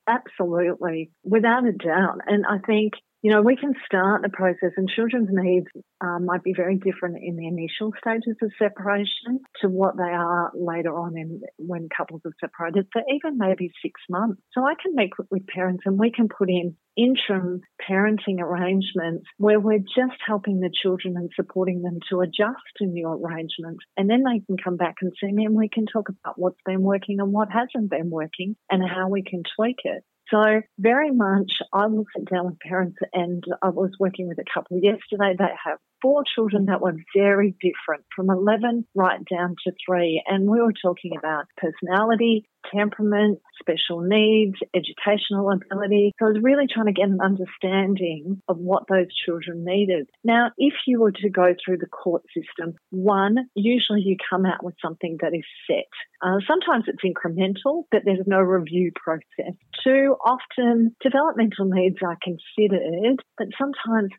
Absolutely, 0.05 1.11
without 1.23 1.65
a 1.65 1.71
doubt. 1.71 2.17
And 2.27 2.45
I 2.45 2.57
think 2.67 2.95
you 3.21 3.31
know, 3.31 3.41
we 3.41 3.55
can 3.55 3.73
start 3.85 4.23
the 4.23 4.29
process, 4.29 4.71
and 4.77 4.89
children's 4.89 5.29
needs 5.31 5.67
um, 6.01 6.25
might 6.25 6.43
be 6.43 6.53
very 6.55 6.75
different 6.75 7.17
in 7.21 7.35
the 7.35 7.47
initial 7.47 7.91
stages 7.99 8.35
of 8.41 8.51
separation 8.57 9.39
to 9.61 9.69
what 9.69 9.95
they 9.95 10.03
are 10.03 10.51
later 10.55 10.97
on 10.97 11.15
in 11.15 11.41
when 11.57 11.87
couples 11.95 12.21
are 12.25 12.33
separated, 12.39 12.87
for 12.91 13.03
even 13.13 13.37
maybe 13.37 13.71
six 13.81 14.01
months. 14.09 14.41
So 14.53 14.65
I 14.65 14.73
can 14.81 14.95
meet 14.95 15.11
with 15.29 15.45
parents 15.45 15.83
and 15.85 15.99
we 15.99 16.11
can 16.11 16.29
put 16.29 16.49
in 16.49 16.75
interim 16.97 17.61
parenting 17.87 18.39
arrangements 18.39 19.25
where 19.37 19.59
we're 19.59 19.79
just 19.79 20.19
helping 20.25 20.59
the 20.59 20.71
children 20.81 21.15
and 21.15 21.29
supporting 21.35 21.81
them 21.83 21.99
to 22.09 22.21
adjust 22.21 22.61
to 22.77 22.85
new 22.85 23.07
arrangements. 23.07 23.85
And 23.97 24.09
then 24.09 24.23
they 24.23 24.39
can 24.45 24.57
come 24.61 24.77
back 24.77 24.95
and 25.01 25.13
see 25.21 25.31
me 25.31 25.45
and 25.45 25.55
we 25.55 25.69
can 25.69 25.85
talk 25.85 26.09
about 26.09 26.39
what's 26.39 26.59
been 26.65 26.81
working 26.81 27.19
and 27.19 27.31
what 27.31 27.49
hasn't 27.51 27.89
been 27.89 28.09
working 28.09 28.55
and 28.69 28.81
how 28.83 29.09
we 29.09 29.23
can 29.23 29.43
tweak 29.55 29.77
it. 29.83 30.03
So 30.31 30.61
very 30.79 31.11
much 31.11 31.51
I 31.73 31.87
will 31.87 32.05
sit 32.15 32.29
down 32.29 32.45
with 32.45 32.59
parents 32.59 32.97
and 33.13 33.43
I 33.61 33.69
was 33.69 33.91
working 33.99 34.29
with 34.29 34.39
a 34.39 34.45
couple 34.51 34.79
yesterday. 34.79 35.35
They 35.37 35.45
have 35.65 35.77
four 36.01 36.23
children 36.35 36.65
that 36.65 36.81
were 36.81 36.95
very 37.15 37.55
different 37.61 38.03
from 38.15 38.29
11 38.29 38.85
right 38.95 39.19
down 39.29 39.55
to 39.65 39.71
three. 39.85 40.23
And 40.27 40.49
we 40.49 40.61
were 40.61 40.73
talking 40.73 41.11
about 41.17 41.45
personality, 41.57 42.45
temperament, 42.73 43.39
special 43.59 44.01
needs, 44.01 44.55
educational 44.75 45.51
ability. 45.51 46.13
So 46.19 46.25
I 46.25 46.29
was 46.29 46.39
really 46.41 46.65
trying 46.71 46.87
to 46.87 46.93
get 46.93 47.09
an 47.09 47.19
understanding 47.21 48.41
of 48.47 48.57
what 48.57 48.83
those 48.89 49.07
children 49.25 49.63
needed. 49.65 50.07
Now, 50.23 50.51
if 50.57 50.73
you 50.87 51.01
were 51.01 51.11
to 51.11 51.29
go 51.29 51.53
through 51.63 51.77
the 51.77 51.87
court 51.87 52.23
system, 52.35 52.75
one, 52.89 53.49
usually 53.55 54.01
you 54.01 54.17
come 54.29 54.45
out 54.45 54.63
with 54.63 54.75
something 54.83 55.17
that 55.21 55.33
is 55.33 55.45
set. 55.67 55.89
Uh, 56.21 56.37
sometimes 56.47 56.85
it's 56.87 57.03
incremental, 57.03 57.83
but 57.91 58.01
there's 58.05 58.25
no 58.25 58.39
review 58.39 58.91
process. 58.95 59.55
Two, 59.83 60.15
often 60.25 60.95
developmental 61.01 61.65
needs 61.65 61.97
are 62.03 62.17
considered, 62.23 63.23
but 63.37 63.47
sometimes 63.57 64.11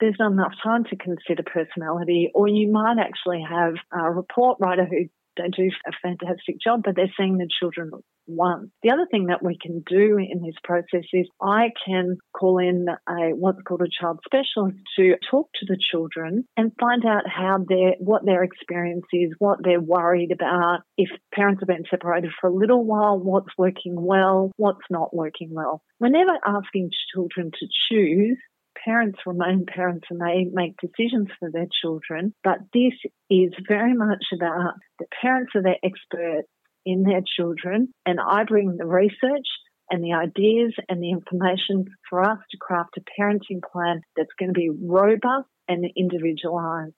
there's 0.00 0.16
not 0.18 0.32
enough 0.32 0.54
time 0.62 0.84
to 0.84 0.96
consider 0.96 1.42
personality, 1.42 2.30
or 2.34 2.48
you 2.48 2.70
might 2.70 2.96
actually 2.98 3.44
have 3.48 3.74
a 3.92 4.10
report 4.10 4.58
writer 4.60 4.84
who 4.84 5.08
they 5.36 5.48
do 5.48 5.70
a 5.86 5.92
fantastic 6.02 6.56
job, 6.62 6.82
but 6.84 6.96
they're 6.96 7.12
seeing 7.16 7.38
the 7.38 7.48
children 7.60 7.90
once. 8.26 8.70
The 8.82 8.90
other 8.90 9.06
thing 9.10 9.26
that 9.26 9.42
we 9.42 9.58
can 9.60 9.82
do 9.88 10.18
in 10.18 10.42
this 10.42 10.54
process 10.62 11.04
is 11.12 11.26
I 11.40 11.70
can 11.86 12.18
call 12.32 12.58
in 12.58 12.86
a 13.08 13.34
what's 13.34 13.62
called 13.66 13.82
a 13.82 13.88
child 14.00 14.20
specialist 14.24 14.78
to 14.96 15.14
talk 15.30 15.48
to 15.54 15.66
the 15.66 15.78
children 15.90 16.44
and 16.56 16.72
find 16.78 17.04
out 17.04 17.22
how 17.26 17.64
their 17.66 17.94
what 17.98 18.24
their 18.24 18.42
experience 18.42 19.06
is, 19.12 19.30
what 19.38 19.58
they're 19.62 19.80
worried 19.80 20.30
about. 20.32 20.80
If 20.96 21.10
parents 21.34 21.62
have 21.62 21.68
been 21.68 21.84
separated 21.90 22.30
for 22.40 22.48
a 22.48 22.54
little 22.54 22.84
while, 22.84 23.18
what's 23.18 23.56
working 23.58 23.96
well, 23.96 24.52
what's 24.56 24.86
not 24.90 25.14
working 25.14 25.50
well. 25.52 25.82
We're 25.98 26.08
never 26.08 26.38
asking 26.46 26.90
children 27.14 27.50
to 27.58 27.66
choose 27.88 28.38
parents 28.84 29.18
remain 29.26 29.66
parents 29.66 30.06
and 30.10 30.20
they 30.20 30.46
make 30.52 30.74
decisions 30.80 31.28
for 31.38 31.50
their 31.50 31.66
children. 31.82 32.34
But 32.42 32.58
this 32.72 32.94
is 33.30 33.52
very 33.68 33.94
much 33.94 34.24
about 34.32 34.74
the 34.98 35.06
parents 35.20 35.52
are 35.54 35.62
the 35.62 35.76
experts 35.82 36.48
in 36.84 37.04
their 37.04 37.22
children, 37.36 37.92
and 38.04 38.18
I 38.20 38.44
bring 38.44 38.76
the 38.76 38.86
research 38.86 39.46
and 39.90 40.02
the 40.02 40.14
ideas 40.14 40.74
and 40.88 41.02
the 41.02 41.10
information 41.10 41.84
for 42.08 42.22
us 42.22 42.38
to 42.50 42.56
craft 42.56 42.96
a 42.96 43.20
parenting 43.20 43.60
plan 43.72 44.00
that's 44.16 44.32
going 44.38 44.52
to 44.52 44.58
be 44.58 44.70
robust 44.70 45.48
and 45.68 45.84
individualised. 45.96 46.94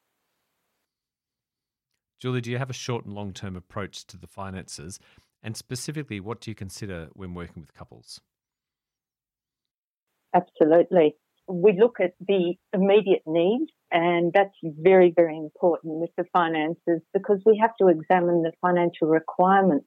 Julie, 2.20 2.40
do 2.40 2.50
you 2.50 2.58
have 2.58 2.70
a 2.70 2.74
short 2.74 3.04
and 3.04 3.14
long 3.14 3.32
term 3.32 3.56
approach 3.56 4.06
to 4.06 4.16
the 4.16 4.26
finances? 4.26 4.98
And 5.42 5.56
specifically, 5.56 6.20
what 6.20 6.40
do 6.40 6.50
you 6.50 6.54
consider 6.54 7.08
when 7.12 7.34
working 7.34 7.60
with 7.60 7.74
couples? 7.74 8.20
Absolutely. 10.34 11.16
We 11.48 11.78
look 11.78 11.96
at 12.00 12.14
the 12.26 12.54
immediate 12.72 13.22
needs, 13.26 13.70
and 13.90 14.32
that's 14.32 14.54
very, 14.62 15.12
very 15.14 15.36
important 15.36 15.94
with 16.00 16.10
the 16.16 16.24
finances 16.32 17.00
because 17.12 17.40
we 17.44 17.58
have 17.60 17.76
to 17.80 17.88
examine 17.88 18.42
the 18.42 18.52
financial 18.60 19.08
requirements 19.08 19.86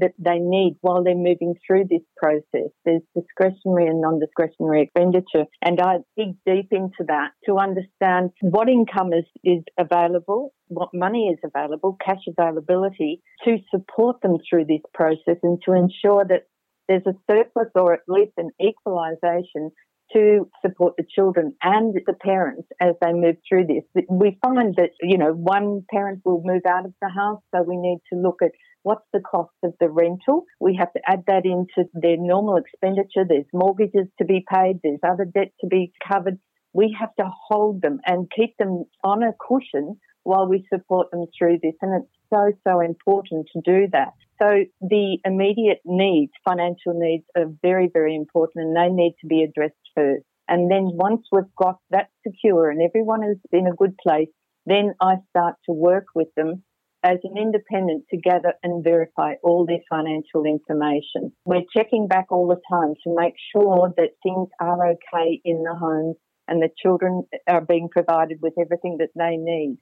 that 0.00 0.12
they 0.18 0.38
need 0.38 0.76
while 0.80 1.02
they're 1.02 1.14
moving 1.14 1.54
through 1.66 1.84
this 1.90 2.02
process. 2.16 2.70
There's 2.84 3.02
discretionary 3.16 3.86
and 3.86 4.00
non-discretionary 4.00 4.82
expenditure. 4.82 5.44
And 5.62 5.80
I 5.80 5.98
dig 6.16 6.36
deep 6.46 6.68
into 6.70 7.04
that 7.08 7.30
to 7.46 7.58
understand 7.58 8.30
what 8.40 8.68
income 8.68 9.12
is, 9.12 9.24
is 9.42 9.64
available, 9.78 10.54
what 10.68 10.90
money 10.94 11.28
is 11.28 11.38
available, 11.42 11.96
cash 12.04 12.22
availability 12.28 13.22
to 13.44 13.58
support 13.70 14.20
them 14.22 14.36
through 14.48 14.66
this 14.66 14.82
process 14.94 15.38
and 15.42 15.58
to 15.64 15.72
ensure 15.72 16.24
that 16.28 16.44
there's 16.88 17.06
a 17.06 17.14
surplus 17.30 17.68
or 17.74 17.92
at 17.92 18.00
least 18.08 18.32
an 18.38 18.50
equalisation 18.62 19.70
to 20.12 20.48
support 20.64 20.94
the 20.96 21.04
children 21.14 21.54
and 21.62 21.94
the 22.06 22.12
parents 22.12 22.68
as 22.80 22.94
they 23.02 23.12
move 23.12 23.36
through 23.48 23.66
this. 23.66 24.04
We 24.08 24.38
find 24.42 24.74
that, 24.76 24.90
you 25.00 25.18
know, 25.18 25.32
one 25.32 25.84
parent 25.90 26.22
will 26.24 26.42
move 26.44 26.62
out 26.66 26.86
of 26.86 26.94
the 27.00 27.08
house, 27.08 27.42
so 27.54 27.62
we 27.62 27.76
need 27.76 27.98
to 28.12 28.18
look 28.18 28.40
at 28.42 28.52
what's 28.82 29.04
the 29.12 29.20
cost 29.20 29.52
of 29.62 29.74
the 29.80 29.88
rental. 29.90 30.44
We 30.60 30.76
have 30.76 30.92
to 30.92 31.00
add 31.06 31.24
that 31.26 31.44
into 31.44 31.88
their 31.94 32.16
normal 32.16 32.56
expenditure. 32.56 33.24
There's 33.28 33.44
mortgages 33.52 34.06
to 34.18 34.24
be 34.24 34.44
paid, 34.50 34.80
there's 34.82 35.00
other 35.06 35.24
debt 35.24 35.52
to 35.60 35.66
be 35.66 35.92
covered. 36.06 36.38
We 36.72 36.96
have 36.98 37.14
to 37.16 37.30
hold 37.48 37.82
them 37.82 38.00
and 38.06 38.30
keep 38.34 38.56
them 38.58 38.84
on 39.02 39.22
a 39.22 39.32
cushion 39.46 39.98
while 40.22 40.46
we 40.46 40.66
support 40.72 41.10
them 41.10 41.26
through 41.36 41.58
this. 41.62 41.74
And 41.80 42.02
it's 42.02 42.12
so, 42.32 42.52
so 42.66 42.80
important 42.80 43.48
to 43.54 43.60
do 43.64 43.88
that. 43.92 44.12
So 44.40 44.64
the 44.80 45.18
immediate 45.24 45.80
needs, 45.84 46.32
financial 46.44 46.94
needs, 46.94 47.24
are 47.36 47.46
very, 47.62 47.90
very 47.92 48.14
important 48.14 48.66
and 48.66 48.76
they 48.76 48.88
need 48.88 49.16
to 49.20 49.26
be 49.26 49.42
addressed 49.42 49.74
first. 49.94 50.24
And 50.46 50.70
then 50.70 50.90
once 50.92 51.26
we've 51.32 51.54
got 51.56 51.78
that 51.90 52.08
secure 52.26 52.70
and 52.70 52.80
everyone 52.80 53.24
is 53.24 53.38
in 53.52 53.66
a 53.66 53.74
good 53.74 53.96
place, 53.98 54.28
then 54.64 54.94
I 55.00 55.16
start 55.30 55.56
to 55.66 55.72
work 55.72 56.06
with 56.14 56.28
them 56.36 56.62
as 57.02 57.18
an 57.24 57.36
independent 57.36 58.04
to 58.10 58.16
gather 58.16 58.54
and 58.62 58.82
verify 58.82 59.34
all 59.42 59.66
their 59.66 59.82
financial 59.90 60.44
information. 60.44 61.32
We're 61.44 61.66
checking 61.76 62.06
back 62.08 62.26
all 62.30 62.48
the 62.48 62.60
time 62.70 62.94
to 63.04 63.14
make 63.16 63.34
sure 63.52 63.92
that 63.96 64.10
things 64.22 64.48
are 64.60 64.90
okay 64.92 65.40
in 65.44 65.62
the 65.64 65.74
home 65.74 66.14
and 66.46 66.62
the 66.62 66.70
children 66.80 67.24
are 67.48 67.60
being 67.60 67.88
provided 67.90 68.38
with 68.40 68.54
everything 68.58 68.98
that 68.98 69.10
they 69.16 69.36
need 69.36 69.78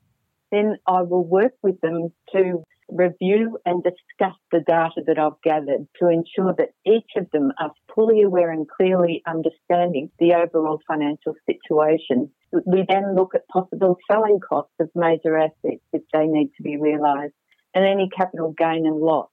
then 0.52 0.76
I 0.86 1.02
will 1.02 1.24
work 1.24 1.52
with 1.62 1.80
them 1.80 2.12
to 2.32 2.62
review 2.88 3.58
and 3.64 3.82
discuss 3.82 4.36
the 4.52 4.60
data 4.60 5.02
that 5.06 5.18
I've 5.18 5.40
gathered 5.42 5.86
to 6.00 6.08
ensure 6.08 6.54
that 6.56 6.70
each 6.84 7.10
of 7.16 7.30
them 7.32 7.52
are 7.58 7.72
fully 7.94 8.22
aware 8.22 8.50
and 8.50 8.68
clearly 8.68 9.22
understanding 9.26 10.10
the 10.18 10.34
overall 10.34 10.80
financial 10.86 11.34
situation. 11.46 12.30
We 12.52 12.84
then 12.88 13.16
look 13.16 13.34
at 13.34 13.48
possible 13.48 13.96
selling 14.10 14.40
costs 14.40 14.74
of 14.80 14.90
major 14.94 15.36
assets 15.36 15.82
if 15.92 16.02
they 16.12 16.26
need 16.26 16.52
to 16.56 16.62
be 16.62 16.76
realised 16.76 17.34
and 17.74 17.84
any 17.84 18.08
capital 18.08 18.54
gain 18.56 18.86
and 18.86 19.00
loss. 19.00 19.28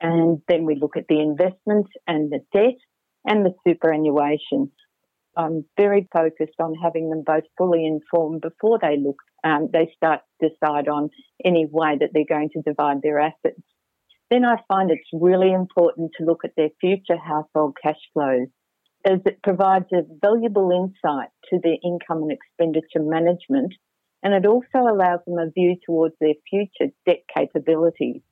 And 0.00 0.42
then 0.48 0.64
we 0.64 0.74
look 0.74 0.96
at 0.96 1.06
the 1.08 1.20
investment 1.20 1.86
and 2.06 2.32
the 2.32 2.40
debt 2.52 2.78
and 3.24 3.46
the 3.46 3.54
superannuation. 3.66 4.72
I'm 5.36 5.64
very 5.76 6.08
focused 6.12 6.58
on 6.58 6.74
having 6.74 7.08
them 7.08 7.22
both 7.24 7.44
fully 7.56 7.86
informed 7.86 8.40
before 8.40 8.78
they 8.82 8.96
look 8.96 9.22
um, 9.44 9.68
they 9.72 9.92
start 9.96 10.20
to 10.40 10.48
decide 10.48 10.88
on 10.88 11.10
any 11.44 11.66
way 11.70 11.96
that 11.98 12.10
they're 12.12 12.24
going 12.28 12.50
to 12.50 12.62
divide 12.62 13.02
their 13.02 13.20
assets. 13.20 13.60
Then 14.30 14.44
I 14.44 14.56
find 14.68 14.90
it's 14.90 15.02
really 15.12 15.52
important 15.52 16.12
to 16.18 16.24
look 16.24 16.44
at 16.44 16.52
their 16.56 16.70
future 16.80 17.18
household 17.18 17.76
cash 17.82 18.00
flows 18.12 18.48
as 19.04 19.18
it 19.26 19.42
provides 19.42 19.86
a 19.92 20.02
valuable 20.20 20.70
insight 20.70 21.28
to 21.50 21.58
their 21.62 21.76
income 21.84 22.22
and 22.22 22.32
expenditure 22.32 23.02
management 23.02 23.74
and 24.22 24.34
it 24.34 24.46
also 24.46 24.78
allows 24.88 25.20
them 25.26 25.38
a 25.38 25.50
view 25.50 25.76
towards 25.84 26.14
their 26.20 26.34
future 26.48 26.92
debt 27.06 27.22
capabilities. 27.34 28.22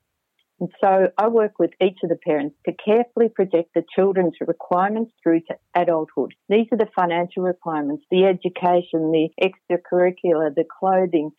And 0.61 0.69
so 0.85 1.09
I 1.17 1.29
work 1.29 1.59
with 1.59 1.71
each 1.81 1.99
of 2.05 2.11
the 2.11 2.17
parents 2.17 2.55
to 2.67 2.73
carefully 2.73 3.31
project 3.31 3.71
the 3.75 3.83
children's 3.97 4.35
requirements 4.47 5.13
through 5.23 5.41
to 5.49 5.55
adulthood. 5.75 6.35
These 6.51 6.67
are 6.71 6.77
the 6.77 6.91
financial 6.95 7.43
requirements, 7.43 8.05
the 8.11 8.25
education, 8.27 9.11
the 9.11 9.31
extracurricular, 9.43 10.55
the 10.55 10.67
clothing, 10.79 11.31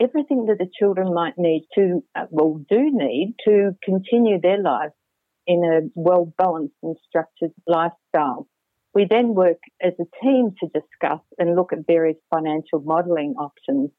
everything 0.00 0.46
that 0.46 0.58
the 0.58 0.68
children 0.76 1.14
might 1.14 1.38
need 1.38 1.66
to, 1.76 2.02
uh, 2.16 2.26
well, 2.30 2.60
do 2.68 2.90
need 2.92 3.36
to 3.46 3.76
continue 3.84 4.40
their 4.40 4.60
lives 4.60 4.94
in 5.46 5.62
a 5.62 5.88
well 5.94 6.32
balanced 6.36 6.74
and 6.82 6.96
structured 7.08 7.52
lifestyle. 7.68 8.48
We 8.92 9.06
then 9.08 9.34
work 9.34 9.58
as 9.80 9.92
a 10.00 10.22
team 10.22 10.54
to 10.60 10.68
discuss 10.68 11.20
and 11.38 11.54
look 11.54 11.72
at 11.72 11.86
various 11.86 12.16
financial 12.28 12.80
modelling 12.80 13.34
options 13.38 13.90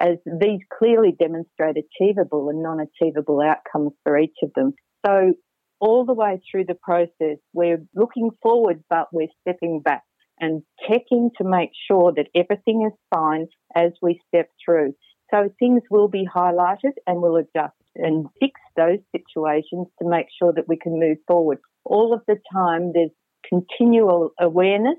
as 0.00 0.16
these 0.40 0.60
clearly 0.76 1.14
demonstrate 1.18 1.76
achievable 1.76 2.48
and 2.48 2.62
non 2.62 2.80
achievable 2.80 3.40
outcomes 3.40 3.92
for 4.02 4.18
each 4.18 4.36
of 4.42 4.50
them. 4.54 4.72
So, 5.06 5.34
all 5.78 6.04
the 6.04 6.14
way 6.14 6.40
through 6.50 6.64
the 6.66 6.74
process, 6.74 7.38
we're 7.52 7.84
looking 7.94 8.30
forward, 8.42 8.82
but 8.90 9.08
we're 9.12 9.28
stepping 9.42 9.80
back 9.80 10.02
and 10.38 10.62
checking 10.88 11.30
to 11.38 11.44
make 11.44 11.70
sure 11.90 12.12
that 12.16 12.28
everything 12.34 12.88
is 12.90 12.98
fine 13.14 13.46
as 13.74 13.92
we 14.02 14.20
step 14.28 14.48
through. 14.64 14.94
So, 15.32 15.50
things 15.58 15.82
will 15.90 16.08
be 16.08 16.26
highlighted 16.26 16.94
and 17.06 17.20
we'll 17.20 17.36
adjust 17.36 17.74
and 17.96 18.26
fix 18.40 18.60
those 18.76 18.98
situations 19.14 19.86
to 20.00 20.08
make 20.08 20.26
sure 20.40 20.52
that 20.52 20.68
we 20.68 20.76
can 20.76 20.98
move 20.98 21.18
forward. 21.26 21.58
All 21.84 22.14
of 22.14 22.22
the 22.26 22.36
time, 22.52 22.92
there's 22.94 23.10
continual 23.48 24.30
awareness 24.40 24.98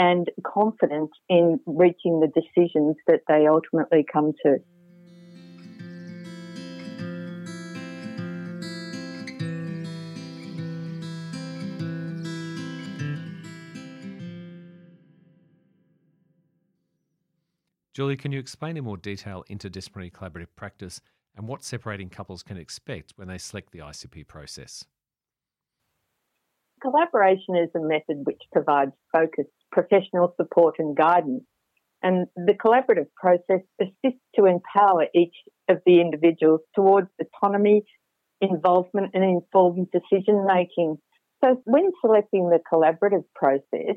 and 0.00 0.30
confident 0.46 1.10
in 1.28 1.60
reaching 1.66 2.20
the 2.20 2.26
decisions 2.28 2.96
that 3.06 3.20
they 3.28 3.46
ultimately 3.46 4.02
come 4.10 4.32
to. 4.42 4.56
Julie, 17.92 18.16
can 18.16 18.32
you 18.32 18.38
explain 18.38 18.78
in 18.78 18.84
more 18.84 18.96
detail 18.96 19.44
interdisciplinary 19.50 20.10
collaborative 20.10 20.46
practice 20.56 21.02
and 21.36 21.46
what 21.46 21.62
separating 21.62 22.08
couples 22.08 22.42
can 22.42 22.56
expect 22.56 23.12
when 23.16 23.28
they 23.28 23.36
select 23.36 23.70
the 23.70 23.80
ICP 23.80 24.26
process? 24.26 24.82
Collaboration 26.80 27.54
is 27.56 27.68
a 27.76 27.80
method 27.80 28.24
which 28.24 28.40
provides 28.50 28.92
focused 29.12 29.50
professional 29.70 30.34
support 30.36 30.76
and 30.78 30.96
guidance. 30.96 31.44
And 32.02 32.26
the 32.34 32.54
collaborative 32.54 33.08
process 33.16 33.64
assists 33.80 34.24
to 34.36 34.46
empower 34.46 35.06
each 35.14 35.34
of 35.68 35.78
the 35.84 36.00
individuals 36.00 36.60
towards 36.74 37.08
autonomy, 37.20 37.84
involvement, 38.40 39.10
and 39.12 39.22
informed 39.22 39.88
decision 39.92 40.46
making. 40.46 40.96
So, 41.44 41.60
when 41.64 41.90
selecting 42.00 42.48
the 42.48 42.60
collaborative 42.72 43.24
process, 43.34 43.96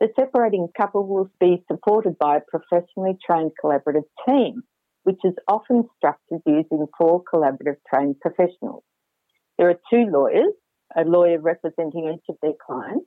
the 0.00 0.08
separating 0.18 0.68
couple 0.76 1.06
will 1.06 1.30
be 1.40 1.62
supported 1.70 2.18
by 2.18 2.38
a 2.38 2.40
professionally 2.40 3.18
trained 3.24 3.52
collaborative 3.62 4.08
team, 4.26 4.62
which 5.02 5.18
is 5.24 5.34
often 5.46 5.84
structured 5.96 6.40
using 6.46 6.86
four 6.96 7.22
collaborative 7.32 7.76
trained 7.92 8.16
professionals. 8.20 8.82
There 9.58 9.68
are 9.68 9.80
two 9.92 10.10
lawyers, 10.10 10.54
a 10.96 11.02
lawyer 11.02 11.38
representing 11.38 12.14
each 12.14 12.24
of 12.28 12.36
their 12.40 12.54
clients, 12.66 13.06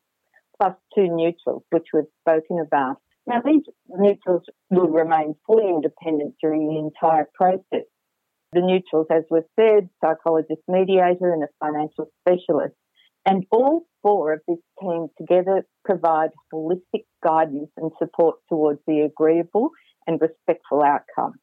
plus 0.59 0.75
two 0.95 1.07
neutrals, 1.09 1.63
which 1.69 1.87
we've 1.93 2.03
spoken 2.21 2.59
about. 2.59 2.97
Now, 3.25 3.41
these 3.43 3.63
neutrals 3.89 4.43
will 4.69 4.89
remain 4.89 5.35
fully 5.47 5.69
independent 5.69 6.35
during 6.41 6.67
the 6.67 6.77
entire 6.77 7.27
process. 7.33 7.87
The 8.51 8.61
neutrals, 8.61 9.07
as 9.09 9.23
we've 9.31 9.43
said, 9.57 9.89
psychologist 10.03 10.61
mediator 10.67 11.33
and 11.33 11.43
a 11.43 11.47
financial 11.59 12.07
specialist. 12.21 12.75
And 13.25 13.45
all 13.51 13.85
four 14.01 14.33
of 14.33 14.41
this 14.47 14.57
team 14.81 15.07
together 15.17 15.65
provide 15.85 16.31
holistic 16.53 17.05
guidance 17.23 17.69
and 17.77 17.91
support 17.97 18.35
towards 18.49 18.79
the 18.85 19.01
agreeable 19.01 19.69
and 20.05 20.19
respectful 20.19 20.83
outcome. 20.83 21.33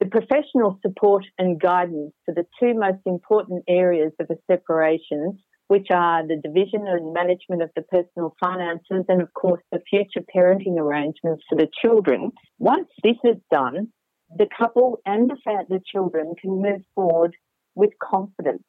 The 0.00 0.06
professional 0.06 0.78
support 0.86 1.24
and 1.38 1.60
guidance 1.60 2.12
for 2.24 2.34
the 2.34 2.44
two 2.60 2.78
most 2.78 3.00
important 3.06 3.64
areas 3.68 4.12
of 4.20 4.28
a 4.30 4.36
separation 4.52 5.38
which 5.68 5.88
are 5.90 6.26
the 6.26 6.36
division 6.36 6.86
and 6.86 7.12
management 7.12 7.62
of 7.62 7.70
the 7.76 7.82
personal 7.82 8.34
finances 8.40 9.04
and, 9.08 9.22
of 9.22 9.32
course, 9.34 9.62
the 9.70 9.80
future 9.88 10.24
parenting 10.34 10.78
arrangements 10.78 11.44
for 11.48 11.56
the 11.56 11.68
children. 11.82 12.32
Once 12.58 12.88
this 13.02 13.16
is 13.22 13.36
done, 13.52 13.88
the 14.36 14.48
couple 14.58 14.98
and 15.06 15.30
the, 15.30 15.64
the 15.68 15.80
children 15.90 16.34
can 16.40 16.62
move 16.62 16.80
forward 16.94 17.36
with 17.74 17.90
confidence 18.02 18.64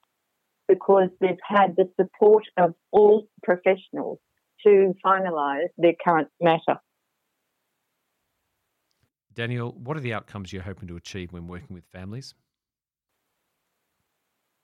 because 0.68 1.10
they've 1.20 1.38
had 1.44 1.75
the 1.75 1.89
support 2.00 2.44
of 2.58 2.75
all 2.91 3.27
professionals 3.44 4.20
to 4.65 4.94
finalise 5.03 5.70
their 5.77 5.94
current 6.06 6.27
matter. 6.41 6.79
Danielle, 9.34 9.72
what 9.72 9.96
are 9.96 10.01
the 10.01 10.13
outcomes 10.13 10.51
you're 10.51 10.62
hoping 10.62 10.88
to 10.89 10.98
achieve 10.98 11.32
when 11.32 11.48
working 11.48 11.74
with 11.74 11.86
families? 11.86 12.36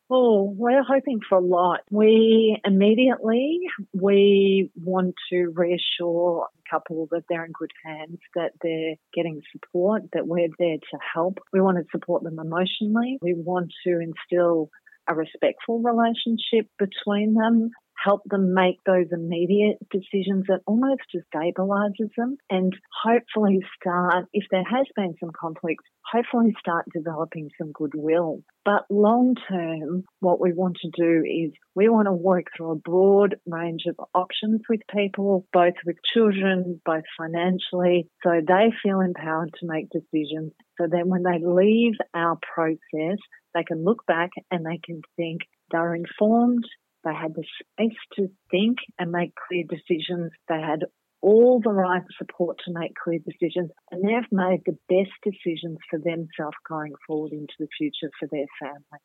Oh, 0.09 0.53
we're 0.55 0.83
hoping 0.83 1.19
for 1.27 1.39
a 1.39 1.41
lot. 1.41 1.79
We 1.89 2.59
immediately 2.63 3.61
we 3.91 4.69
want 4.75 5.15
to 5.31 5.51
reassure 5.55 6.45
a 6.45 6.69
couple 6.69 7.07
that 7.09 7.23
they're 7.27 7.43
in 7.43 7.51
good 7.57 7.71
hands, 7.83 8.19
that 8.35 8.51
they're 8.61 8.95
getting 9.15 9.41
support, 9.51 10.03
that 10.13 10.27
we're 10.27 10.49
there 10.59 10.77
to 10.77 10.97
help. 11.13 11.39
We 11.51 11.59
want 11.59 11.77
to 11.77 11.85
support 11.91 12.21
them 12.21 12.37
emotionally. 12.37 13.17
We 13.21 13.33
want 13.33 13.71
to 13.87 13.99
instill 13.99 14.69
a 15.07 15.15
respectful 15.15 15.81
relationship 15.81 16.67
between 16.77 17.33
them 17.33 17.71
help 18.05 18.21
them 18.25 18.53
make 18.53 18.77
those 18.85 19.07
immediate 19.11 19.77
decisions 19.89 20.45
that 20.47 20.61
almost 20.67 21.01
destabilizes 21.13 22.11
them 22.15 22.37
and 22.49 22.73
hopefully 23.03 23.59
start, 23.79 24.25
if 24.31 24.45
there 24.51 24.63
has 24.63 24.85
been 24.95 25.15
some 25.19 25.31
conflict, 25.37 25.83
hopefully 26.09 26.53
start 26.59 26.85
developing 26.93 27.49
some 27.57 27.71
goodwill. 27.73 28.41
But 28.63 28.85
long 28.89 29.35
term, 29.49 30.03
what 30.19 30.39
we 30.39 30.53
want 30.53 30.77
to 30.81 30.91
do 30.95 31.23
is 31.25 31.51
we 31.73 31.89
want 31.89 32.07
to 32.07 32.13
work 32.13 32.45
through 32.55 32.71
a 32.71 32.75
broad 32.75 33.35
range 33.47 33.85
of 33.87 33.95
options 34.13 34.61
with 34.69 34.81
people, 34.95 35.47
both 35.51 35.73
with 35.85 35.97
children, 36.13 36.79
both 36.85 37.03
financially, 37.17 38.07
so 38.23 38.41
they 38.47 38.71
feel 38.83 38.99
empowered 39.01 39.53
to 39.59 39.67
make 39.67 39.87
decisions. 39.89 40.53
So 40.79 40.87
then 40.89 41.09
when 41.09 41.23
they 41.23 41.39
leave 41.43 41.93
our 42.13 42.37
process, 42.53 43.17
they 43.55 43.63
can 43.63 43.83
look 43.83 44.05
back 44.05 44.29
and 44.51 44.65
they 44.65 44.79
can 44.83 45.01
think 45.15 45.41
they're 45.71 45.95
informed, 45.95 46.65
they 47.05 47.13
had 47.13 47.35
the 47.35 47.43
space 47.61 47.97
to 48.17 48.27
think 48.51 48.77
and 48.99 49.11
make 49.11 49.33
clear 49.47 49.63
decisions. 49.69 50.31
They 50.49 50.59
had 50.59 50.85
all 51.21 51.61
the 51.63 51.71
right 51.71 52.03
support 52.17 52.57
to 52.65 52.73
make 52.73 52.93
clear 53.01 53.19
decisions, 53.19 53.71
and 53.91 54.03
they've 54.03 54.31
made 54.31 54.61
the 54.65 54.77
best 54.89 55.13
decisions 55.23 55.77
for 55.89 55.99
themselves 55.99 56.57
going 56.67 56.93
forward 57.07 57.31
into 57.31 57.53
the 57.59 57.67
future 57.77 58.11
for 58.19 58.27
their 58.31 58.45
family. 58.59 58.99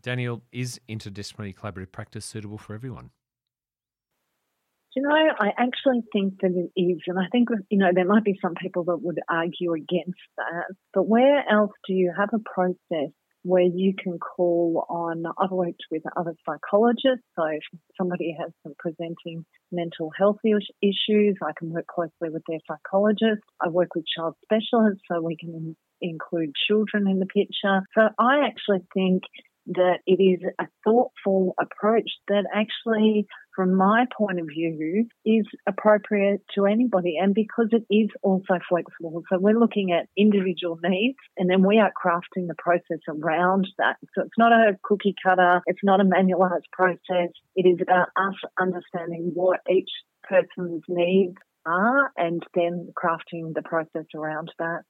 Danielle, 0.00 0.42
is 0.52 0.80
interdisciplinary 0.88 1.54
collaborative 1.54 1.90
practice 1.90 2.24
suitable 2.24 2.58
for 2.58 2.74
everyone? 2.74 3.10
you 4.98 5.02
know, 5.02 5.10
I 5.10 5.50
actually 5.56 6.02
think 6.12 6.40
that 6.40 6.50
it 6.50 6.80
is. 6.80 6.98
And 7.06 7.18
I 7.18 7.28
think, 7.30 7.50
you 7.70 7.78
know, 7.78 7.90
there 7.94 8.06
might 8.06 8.24
be 8.24 8.38
some 8.42 8.54
people 8.60 8.84
that 8.84 9.00
would 9.00 9.20
argue 9.28 9.72
against 9.74 10.18
that. 10.36 10.74
But 10.92 11.06
where 11.06 11.44
else 11.48 11.70
do 11.86 11.94
you 11.94 12.12
have 12.16 12.30
a 12.32 12.40
process 12.40 13.12
where 13.42 13.62
you 13.62 13.94
can 14.02 14.18
call 14.18 14.84
on, 14.88 15.24
I've 15.38 15.50
worked 15.50 15.84
with 15.90 16.02
other 16.16 16.34
psychologists, 16.44 17.24
so 17.36 17.44
if 17.46 17.62
somebody 17.96 18.36
has 18.38 18.50
some 18.62 18.74
presenting 18.78 19.44
mental 19.70 20.10
health 20.16 20.38
issues, 20.44 21.36
I 21.42 21.52
can 21.58 21.70
work 21.70 21.86
closely 21.86 22.30
with 22.30 22.42
their 22.48 22.58
psychologist. 22.66 23.42
I 23.60 23.68
work 23.68 23.94
with 23.94 24.04
child 24.06 24.34
specialists, 24.44 25.02
so 25.10 25.20
we 25.22 25.36
can 25.36 25.76
include 26.00 26.52
children 26.66 27.08
in 27.08 27.18
the 27.18 27.26
picture. 27.26 27.82
So 27.94 28.08
I 28.18 28.46
actually 28.46 28.86
think 28.94 29.22
that 29.68 29.98
it 30.06 30.22
is 30.22 30.40
a 30.58 30.66
thoughtful 30.84 31.54
approach 31.60 32.10
that 32.28 32.44
actually, 32.54 33.26
from 33.54 33.74
my 33.74 34.06
point 34.16 34.40
of 34.40 34.46
view, 34.46 35.06
is 35.24 35.46
appropriate 35.66 36.40
to 36.54 36.66
anybody. 36.66 37.16
And 37.20 37.34
because 37.34 37.68
it 37.72 37.84
is 37.94 38.08
also 38.22 38.58
flexible. 38.68 39.22
So 39.30 39.38
we're 39.38 39.58
looking 39.58 39.92
at 39.92 40.08
individual 40.16 40.78
needs 40.82 41.18
and 41.36 41.50
then 41.50 41.66
we 41.66 41.78
are 41.78 41.92
crafting 41.92 42.46
the 42.46 42.54
process 42.56 43.00
around 43.08 43.66
that. 43.78 43.96
So 44.14 44.22
it's 44.22 44.38
not 44.38 44.52
a 44.52 44.78
cookie 44.82 45.14
cutter, 45.22 45.60
it's 45.66 45.84
not 45.84 46.00
a 46.00 46.04
manualized 46.04 46.70
process. 46.72 47.30
It 47.54 47.66
is 47.66 47.78
about 47.82 48.08
us 48.16 48.36
understanding 48.58 49.32
what 49.34 49.60
each 49.70 49.90
person's 50.22 50.82
needs 50.88 51.36
are 51.66 52.10
and 52.16 52.42
then 52.54 52.92
crafting 52.96 53.54
the 53.54 53.62
process 53.62 54.06
around 54.14 54.50
that. 54.58 54.82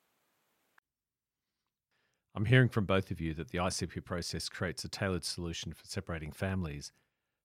I'm 2.38 2.44
hearing 2.44 2.68
from 2.68 2.84
both 2.84 3.10
of 3.10 3.20
you 3.20 3.34
that 3.34 3.48
the 3.48 3.58
ICP 3.58 4.04
process 4.04 4.48
creates 4.48 4.84
a 4.84 4.88
tailored 4.88 5.24
solution 5.24 5.72
for 5.72 5.84
separating 5.84 6.30
families. 6.30 6.92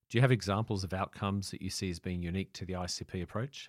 Do 0.08 0.16
you 0.16 0.22
have 0.22 0.30
examples 0.30 0.84
of 0.84 0.92
outcomes 0.92 1.50
that 1.50 1.60
you 1.60 1.68
see 1.68 1.90
as 1.90 1.98
being 1.98 2.22
unique 2.22 2.52
to 2.52 2.64
the 2.64 2.74
ICP 2.74 3.20
approach? 3.20 3.68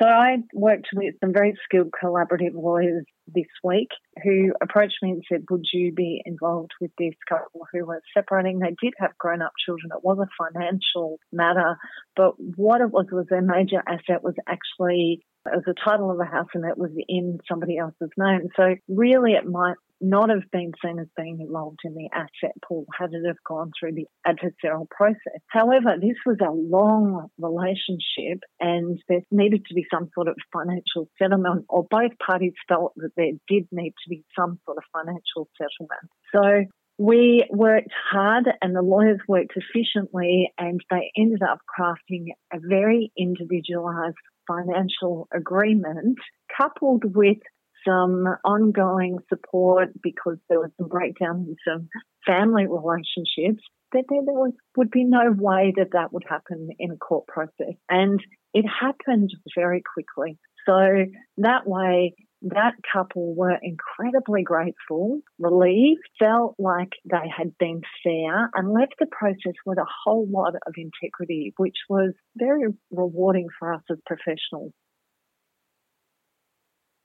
So 0.00 0.06
I 0.06 0.36
worked 0.54 0.86
with 0.94 1.16
some 1.18 1.32
very 1.32 1.58
skilled 1.64 1.90
collaborative 2.00 2.54
lawyers 2.54 3.04
this 3.26 3.48
week 3.64 3.88
who 4.22 4.52
approached 4.62 4.98
me 5.02 5.10
and 5.10 5.24
said, 5.28 5.42
Would 5.50 5.64
you 5.72 5.92
be 5.92 6.22
involved 6.24 6.70
with 6.80 6.92
this 6.96 7.14
couple 7.28 7.62
who 7.72 7.86
were 7.86 8.00
separating? 8.16 8.60
They 8.60 8.76
did 8.80 8.94
have 8.98 9.18
grown 9.18 9.42
up 9.42 9.50
children. 9.66 9.90
It 9.92 10.04
was 10.04 10.18
a 10.18 10.52
financial 10.52 11.18
matter, 11.32 11.76
but 12.14 12.34
what 12.38 12.80
it 12.80 12.92
was 12.92 13.06
was 13.10 13.26
their 13.28 13.42
major 13.42 13.82
asset 13.84 14.22
was 14.22 14.36
actually 14.46 15.26
was 15.44 15.62
the 15.66 15.74
title 15.84 16.10
of 16.10 16.20
a 16.20 16.24
house 16.24 16.48
and 16.54 16.64
it 16.64 16.78
was 16.78 16.90
in 17.08 17.38
somebody 17.48 17.78
else's 17.78 18.10
name. 18.16 18.48
So 18.56 18.74
really 18.88 19.32
it 19.32 19.46
might 19.46 19.76
not 20.00 20.30
have 20.30 20.48
been 20.52 20.72
seen 20.82 20.98
as 20.98 21.08
being 21.16 21.40
involved 21.40 21.80
in 21.84 21.94
the 21.94 22.08
asset 22.12 22.54
pool 22.66 22.86
had 22.96 23.12
it 23.12 23.26
have 23.26 23.42
gone 23.46 23.72
through 23.78 23.92
the 23.92 24.06
adversarial 24.26 24.88
process. 24.90 25.40
However, 25.48 25.96
this 26.00 26.16
was 26.24 26.36
a 26.40 26.52
long 26.52 27.28
relationship 27.38 28.40
and 28.60 29.00
there 29.08 29.22
needed 29.30 29.64
to 29.66 29.74
be 29.74 29.86
some 29.92 30.08
sort 30.14 30.28
of 30.28 30.36
financial 30.52 31.08
settlement 31.20 31.64
or 31.68 31.86
both 31.90 32.12
parties 32.24 32.52
felt 32.68 32.92
that 32.96 33.10
there 33.16 33.32
did 33.48 33.66
need 33.72 33.94
to 34.04 34.08
be 34.08 34.24
some 34.38 34.60
sort 34.64 34.78
of 34.78 34.84
financial 34.92 35.48
settlement. 35.56 36.08
So 36.32 36.70
we 36.98 37.44
worked 37.50 37.92
hard 38.10 38.48
and 38.60 38.74
the 38.74 38.82
lawyers 38.82 39.20
worked 39.28 39.54
efficiently 39.56 40.52
and 40.58 40.80
they 40.90 41.12
ended 41.16 41.42
up 41.42 41.58
crafting 41.78 42.26
a 42.52 42.58
very 42.60 43.12
individualised 43.16 44.16
financial 44.48 45.28
agreement 45.32 46.18
coupled 46.56 47.04
with 47.14 47.38
some 47.86 48.26
ongoing 48.44 49.18
support 49.28 49.90
because 50.02 50.38
there 50.48 50.58
was 50.60 50.70
some 50.78 50.88
breakdown 50.88 51.46
in 51.48 51.56
some 51.66 51.88
family 52.26 52.66
relationships, 52.66 53.62
that 53.92 54.04
there, 54.08 54.20
was, 54.22 54.52
would 54.76 54.90
be 54.90 55.04
no 55.04 55.32
way 55.36 55.72
that 55.76 55.92
that 55.92 56.12
would 56.12 56.24
happen 56.28 56.68
in 56.78 56.90
a 56.90 56.96
court 56.96 57.26
process. 57.26 57.74
And 57.88 58.20
it 58.52 58.64
happened 58.68 59.30
very 59.56 59.82
quickly. 59.94 60.38
So 60.66 61.06
that 61.38 61.66
way, 61.66 62.14
that 62.42 62.74
couple 62.92 63.34
were 63.34 63.58
incredibly 63.62 64.42
grateful, 64.42 65.20
relieved, 65.38 66.02
felt 66.18 66.54
like 66.58 66.92
they 67.04 67.28
had 67.36 67.58
been 67.58 67.82
fair, 68.04 68.50
and 68.54 68.72
left 68.72 68.94
the 68.98 69.06
process 69.06 69.54
with 69.66 69.78
a 69.78 69.86
whole 70.04 70.26
lot 70.30 70.54
of 70.54 70.74
integrity, 70.76 71.52
which 71.56 71.76
was 71.88 72.14
very 72.36 72.68
rewarding 72.90 73.48
for 73.58 73.74
us 73.74 73.82
as 73.90 73.98
professionals. 74.06 74.72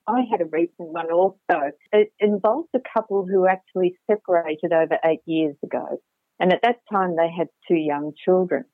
I 0.07 0.21
had 0.29 0.41
a 0.41 0.45
recent 0.45 0.75
one 0.77 1.11
also. 1.11 1.71
It 1.91 2.11
involved 2.19 2.69
a 2.75 2.79
couple 2.93 3.25
who 3.25 3.47
actually 3.47 3.97
separated 4.09 4.73
over 4.73 4.97
eight 5.05 5.21
years 5.25 5.55
ago. 5.63 6.01
And 6.39 6.51
at 6.51 6.61
that 6.63 6.79
time, 6.91 7.15
they 7.15 7.29
had 7.35 7.47
two 7.67 7.75
young 7.77 8.11
children. 8.25 8.65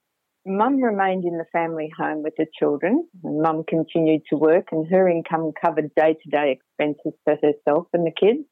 Mum 0.51 0.81
remained 0.81 1.25
in 1.25 1.37
the 1.37 1.45
family 1.51 1.91
home 1.95 2.23
with 2.23 2.33
the 2.35 2.47
children, 2.57 3.07
and 3.23 3.39
Mum 3.39 3.63
continued 3.67 4.23
to 4.31 4.35
work, 4.35 4.69
and 4.71 4.87
her 4.87 5.07
income 5.07 5.51
covered 5.63 5.93
day 5.93 6.15
to 6.15 6.29
day 6.31 6.57
expenses 6.57 7.13
for 7.23 7.35
herself 7.35 7.85
and 7.93 8.03
the 8.03 8.11
kids, 8.19 8.47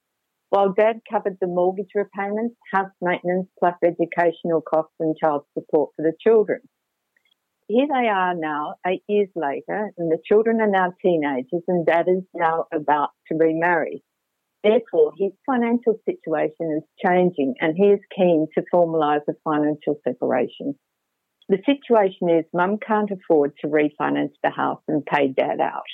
while 0.50 0.74
Dad 0.74 1.00
covered 1.12 1.38
the 1.42 1.48
mortgage 1.48 1.90
repayments, 1.96 2.56
house 2.72 2.92
maintenance, 3.02 3.48
plus 3.58 3.74
educational 3.84 4.62
costs 4.62 4.94
and 5.00 5.18
child 5.18 5.46
support 5.58 5.90
for 5.96 6.04
the 6.04 6.14
children. 6.22 6.60
Here 7.68 7.88
they 7.88 8.08
are 8.08 8.36
now, 8.36 8.76
eight 8.86 9.02
years 9.08 9.30
later, 9.36 9.92
and 9.98 10.12
the 10.12 10.22
children 10.24 10.62
are 10.62 10.70
now 10.70 10.94
teenagers, 11.02 11.64
and 11.68 11.84
Dad 11.84 12.06
is 12.08 12.24
now 12.32 12.66
about 12.72 13.10
to 13.30 13.38
remarry. 13.40 14.04
Therefore, 14.64 15.14
his 15.18 15.32
financial 15.48 16.00
situation 16.06 16.78
is 16.78 16.84
changing, 17.04 17.56
and 17.60 17.76
he 17.76 17.88
is 17.88 18.00
keen 18.16 18.46
to 18.54 18.64
formalise 18.72 19.28
a 19.28 19.34
financial 19.44 20.00
separation. 20.08 20.78
The 21.50 21.60
situation 21.66 22.30
is 22.30 22.46
mum 22.54 22.78
can't 22.86 23.10
afford 23.10 23.54
to 23.62 23.68
refinance 23.68 24.34
the 24.44 24.50
house 24.50 24.82
and 24.88 25.06
pay 25.06 25.30
dad 25.30 25.62
out. 25.62 25.88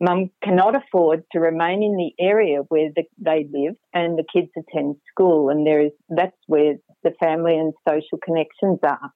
Mum 0.00 0.30
cannot 0.44 0.74
afford 0.74 1.22
to 1.32 1.40
remain 1.40 1.82
in 1.82 1.96
the 1.96 2.12
area 2.22 2.58
where 2.68 2.90
the, 2.94 3.04
they 3.18 3.46
live 3.50 3.76
and 3.94 4.18
the 4.18 4.24
kids 4.30 4.50
attend 4.56 4.96
school, 5.10 5.48
and 5.48 5.66
there 5.66 5.80
is 5.80 5.92
that's 6.08 6.36
where 6.46 6.74
the 7.04 7.12
family 7.22 7.56
and 7.56 7.72
social 7.88 8.18
connections 8.22 8.80
are. 8.82 9.12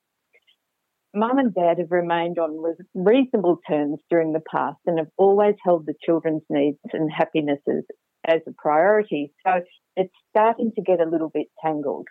Mum 1.14 1.38
and 1.38 1.54
Dad 1.54 1.78
have 1.78 1.90
remained 1.90 2.38
on 2.38 2.62
reasonable 2.94 3.58
terms 3.68 3.98
during 4.10 4.32
the 4.32 4.42
past 4.50 4.78
and 4.86 4.98
have 4.98 5.08
always 5.16 5.56
held 5.64 5.86
the 5.86 5.94
children's 6.04 6.42
needs 6.48 6.78
and 6.92 7.10
happinesses 7.10 7.84
as 8.26 8.40
a 8.46 8.52
priority. 8.56 9.32
So 9.46 9.60
it's 9.96 10.12
starting 10.30 10.72
to 10.76 10.82
get 10.82 11.00
a 11.00 11.08
little 11.08 11.30
bit 11.32 11.46
tangled. 11.64 12.06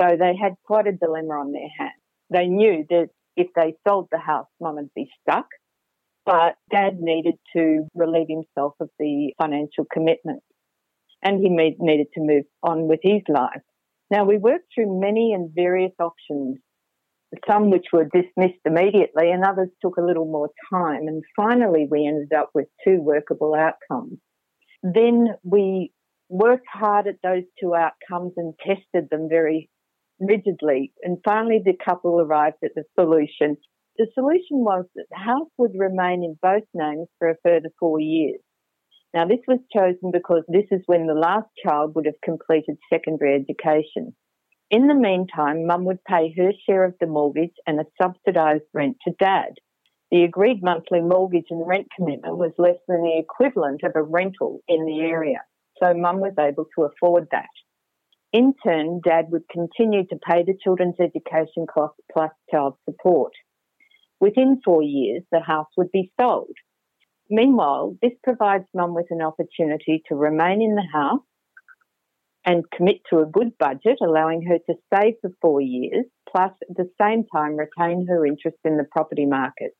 So 0.00 0.08
they 0.18 0.34
had 0.40 0.54
quite 0.64 0.86
a 0.86 0.92
dilemma 0.92 1.34
on 1.34 1.52
their 1.52 1.68
hands 1.78 2.01
they 2.32 2.46
knew 2.46 2.84
that 2.90 3.08
if 3.36 3.48
they 3.54 3.74
sold 3.86 4.08
the 4.10 4.18
house, 4.18 4.46
mum 4.60 4.76
would 4.76 4.90
be 4.94 5.10
stuck. 5.20 5.46
But 6.24 6.54
dad 6.70 7.00
needed 7.00 7.34
to 7.56 7.86
relieve 7.94 8.28
himself 8.28 8.74
of 8.80 8.88
the 8.98 9.32
financial 9.40 9.84
commitment 9.92 10.42
and 11.22 11.40
he 11.40 11.48
made, 11.48 11.76
needed 11.78 12.08
to 12.14 12.20
move 12.20 12.44
on 12.62 12.88
with 12.88 13.00
his 13.02 13.22
life. 13.28 13.62
Now, 14.10 14.24
we 14.24 14.38
worked 14.38 14.66
through 14.74 15.00
many 15.00 15.32
and 15.32 15.50
various 15.54 15.92
options, 15.98 16.58
some 17.48 17.70
which 17.70 17.86
were 17.92 18.04
dismissed 18.04 18.60
immediately 18.64 19.30
and 19.30 19.44
others 19.44 19.70
took 19.80 19.96
a 19.96 20.04
little 20.04 20.26
more 20.26 20.50
time. 20.72 21.08
And 21.08 21.22
finally, 21.34 21.86
we 21.90 22.06
ended 22.06 22.32
up 22.36 22.50
with 22.54 22.66
two 22.86 23.00
workable 23.00 23.54
outcomes. 23.54 24.18
Then 24.82 25.28
we 25.42 25.92
worked 26.28 26.66
hard 26.70 27.06
at 27.06 27.16
those 27.22 27.44
two 27.60 27.74
outcomes 27.74 28.32
and 28.36 28.54
tested 28.64 29.08
them 29.10 29.28
very 29.28 29.70
rigidly. 30.26 30.92
And 31.02 31.18
finally, 31.24 31.60
the 31.64 31.76
couple 31.84 32.20
arrived 32.20 32.58
at 32.64 32.74
the 32.74 32.84
solution. 32.98 33.56
The 33.98 34.06
solution 34.14 34.64
was 34.64 34.86
that 34.94 35.06
the 35.10 35.18
house 35.18 35.50
would 35.58 35.72
remain 35.76 36.24
in 36.24 36.38
both 36.40 36.64
names 36.74 37.08
for 37.18 37.28
a 37.28 37.36
further 37.44 37.70
four 37.78 38.00
years. 38.00 38.40
Now, 39.14 39.26
this 39.26 39.40
was 39.46 39.58
chosen 39.74 40.10
because 40.10 40.42
this 40.48 40.64
is 40.70 40.80
when 40.86 41.06
the 41.06 41.14
last 41.14 41.48
child 41.62 41.94
would 41.94 42.06
have 42.06 42.20
completed 42.24 42.78
secondary 42.90 43.34
education. 43.34 44.14
In 44.70 44.86
the 44.86 44.94
meantime, 44.94 45.66
mum 45.66 45.84
would 45.84 46.02
pay 46.04 46.32
her 46.38 46.52
share 46.66 46.84
of 46.84 46.94
the 46.98 47.06
mortgage 47.06 47.52
and 47.66 47.78
a 47.78 47.84
subsidised 48.00 48.64
rent 48.72 48.96
to 49.06 49.12
dad. 49.20 49.52
The 50.10 50.24
agreed 50.24 50.62
monthly 50.62 51.00
mortgage 51.00 51.48
and 51.50 51.66
rent 51.66 51.88
commitment 51.94 52.38
was 52.38 52.52
less 52.56 52.78
than 52.88 53.02
the 53.02 53.18
equivalent 53.18 53.82
of 53.82 53.92
a 53.94 54.02
rental 54.02 54.60
in 54.68 54.86
the 54.86 55.00
area, 55.00 55.40
so 55.78 55.92
mum 55.92 56.20
was 56.20 56.34
able 56.38 56.66
to 56.74 56.84
afford 56.84 57.28
that. 57.32 57.48
In 58.32 58.54
turn, 58.64 59.00
dad 59.04 59.26
would 59.30 59.46
continue 59.50 60.06
to 60.06 60.16
pay 60.16 60.42
the 60.42 60.56
children's 60.64 60.98
education 60.98 61.66
costs 61.66 62.00
plus 62.10 62.30
child 62.50 62.76
support. 62.88 63.32
Within 64.20 64.62
four 64.64 64.82
years, 64.82 65.22
the 65.30 65.40
house 65.40 65.68
would 65.76 65.92
be 65.92 66.10
sold. 66.18 66.56
Meanwhile, 67.28 67.96
this 68.00 68.12
provides 68.24 68.64
mum 68.74 68.94
with 68.94 69.06
an 69.10 69.20
opportunity 69.20 70.02
to 70.08 70.14
remain 70.14 70.62
in 70.62 70.74
the 70.74 70.86
house 70.92 71.20
and 72.44 72.64
commit 72.70 73.02
to 73.10 73.20
a 73.20 73.26
good 73.26 73.56
budget, 73.58 73.98
allowing 74.02 74.42
her 74.42 74.58
to 74.66 74.74
save 74.92 75.14
for 75.20 75.30
four 75.42 75.60
years, 75.60 76.06
plus 76.30 76.52
at 76.68 76.76
the 76.76 76.90
same 77.00 77.24
time 77.34 77.56
retain 77.56 78.06
her 78.08 78.24
interest 78.24 78.56
in 78.64 78.78
the 78.78 78.86
property 78.90 79.26
market. 79.26 79.72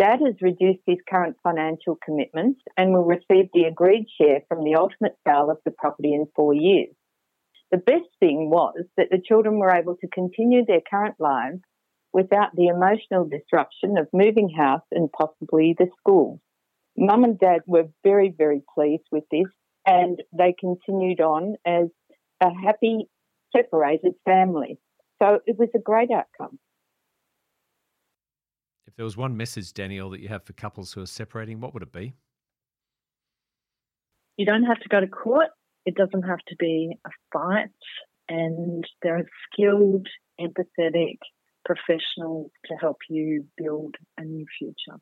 Dad 0.00 0.18
has 0.24 0.34
reduced 0.40 0.80
his 0.84 0.98
current 1.08 1.36
financial 1.44 1.96
commitments 2.04 2.60
and 2.76 2.92
will 2.92 3.04
receive 3.04 3.50
the 3.54 3.64
agreed 3.64 4.06
share 4.20 4.40
from 4.48 4.64
the 4.64 4.74
ultimate 4.74 5.16
sale 5.26 5.50
of 5.50 5.58
the 5.64 5.70
property 5.70 6.12
in 6.12 6.26
four 6.34 6.54
years. 6.54 6.94
The 7.70 7.78
best 7.78 8.08
thing 8.18 8.50
was 8.50 8.84
that 8.96 9.08
the 9.10 9.22
children 9.24 9.58
were 9.58 9.70
able 9.70 9.96
to 9.96 10.08
continue 10.08 10.64
their 10.64 10.80
current 10.80 11.14
lives 11.18 11.60
without 12.12 12.54
the 12.54 12.66
emotional 12.66 13.28
disruption 13.28 13.96
of 13.96 14.08
moving 14.12 14.50
house 14.50 14.82
and 14.90 15.10
possibly 15.12 15.76
the 15.78 15.86
school. 15.98 16.40
Mum 16.96 17.22
and 17.22 17.38
Dad 17.38 17.60
were 17.66 17.88
very, 18.02 18.34
very 18.36 18.62
pleased 18.74 19.04
with 19.12 19.24
this 19.30 19.46
and 19.86 20.20
they 20.36 20.54
continued 20.58 21.20
on 21.20 21.54
as 21.64 21.86
a 22.40 22.50
happy, 22.52 23.08
separated 23.56 24.14
family. 24.24 24.78
So 25.22 25.38
it 25.46 25.56
was 25.58 25.68
a 25.74 25.78
great 25.78 26.10
outcome. 26.10 26.58
If 28.86 28.96
there 28.96 29.04
was 29.04 29.16
one 29.16 29.36
message, 29.36 29.72
Danielle, 29.72 30.10
that 30.10 30.20
you 30.20 30.28
have 30.28 30.42
for 30.42 30.52
couples 30.54 30.92
who 30.92 31.02
are 31.02 31.06
separating, 31.06 31.60
what 31.60 31.72
would 31.74 31.82
it 31.82 31.92
be? 31.92 32.14
You 34.36 34.46
don't 34.46 34.64
have 34.64 34.80
to 34.80 34.88
go 34.88 35.00
to 35.00 35.06
court. 35.06 35.48
It 35.86 35.94
doesn't 35.94 36.22
have 36.22 36.40
to 36.48 36.56
be 36.58 36.96
a 37.06 37.10
fight. 37.32 37.68
And 38.28 38.84
there 39.02 39.16
are 39.16 39.26
skilled, 39.52 40.06
empathetic 40.40 41.18
professionals 41.64 42.50
to 42.66 42.74
help 42.74 42.98
you 43.08 43.46
build 43.56 43.94
a 44.18 44.24
new 44.24 44.46
future. 44.58 44.98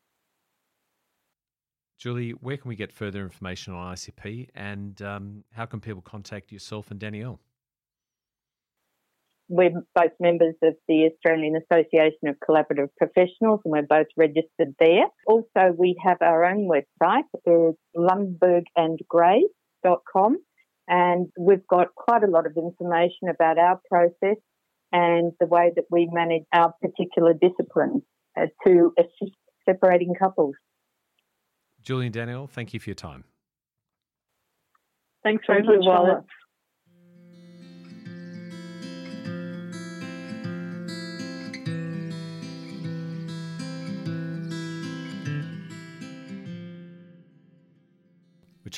Julie, 1.99 2.31
where 2.31 2.57
can 2.57 2.69
we 2.69 2.75
get 2.75 2.91
further 2.93 3.21
information 3.21 3.73
on 3.73 3.93
ICP 3.93 4.49
and 4.55 4.99
um, 5.01 5.43
how 5.51 5.65
can 5.65 5.81
people 5.81 6.01
contact 6.01 6.51
yourself 6.51 6.91
and 6.91 6.99
Danielle? 6.99 7.39
We're 9.49 9.83
both 9.95 10.11
members 10.19 10.55
of 10.63 10.75
the 10.87 11.09
Australian 11.11 11.57
Association 11.57 12.29
of 12.29 12.37
Collaborative 12.47 12.89
Professionals 12.97 13.59
and 13.65 13.73
we're 13.73 13.81
both 13.81 14.07
registered 14.15 14.75
there. 14.79 15.07
Also, 15.27 15.73
we 15.75 15.99
have 16.05 16.21
our 16.21 16.45
own 16.45 16.69
website, 16.69 17.23
it's 17.33 17.77
lundbergandgray.com, 17.97 20.37
and 20.89 21.27
we've 21.37 21.65
got 21.67 21.93
quite 21.95 22.23
a 22.23 22.27
lot 22.27 22.45
of 22.45 22.57
information 22.57 23.29
about 23.29 23.57
our 23.57 23.79
process 23.87 24.37
and 24.91 25.31
the 25.39 25.45
way 25.45 25.71
that 25.75 25.85
we 25.91 26.09
manage 26.11 26.43
our 26.51 26.73
particular 26.81 27.33
discipline 27.33 28.01
uh, 28.35 28.47
to 28.65 28.91
assist 28.97 29.37
separating 29.67 30.15
couples. 30.17 30.55
Julie 31.83 32.07
and 32.07 32.13
Danielle, 32.13 32.47
thank 32.47 32.73
you 32.73 32.79
for 32.79 32.89
your 32.89 32.95
time. 32.95 33.23
Thanks 35.23 35.45
very 35.47 35.61
thank 35.61 35.77
much, 35.77 35.85
Wallace. 35.85 36.25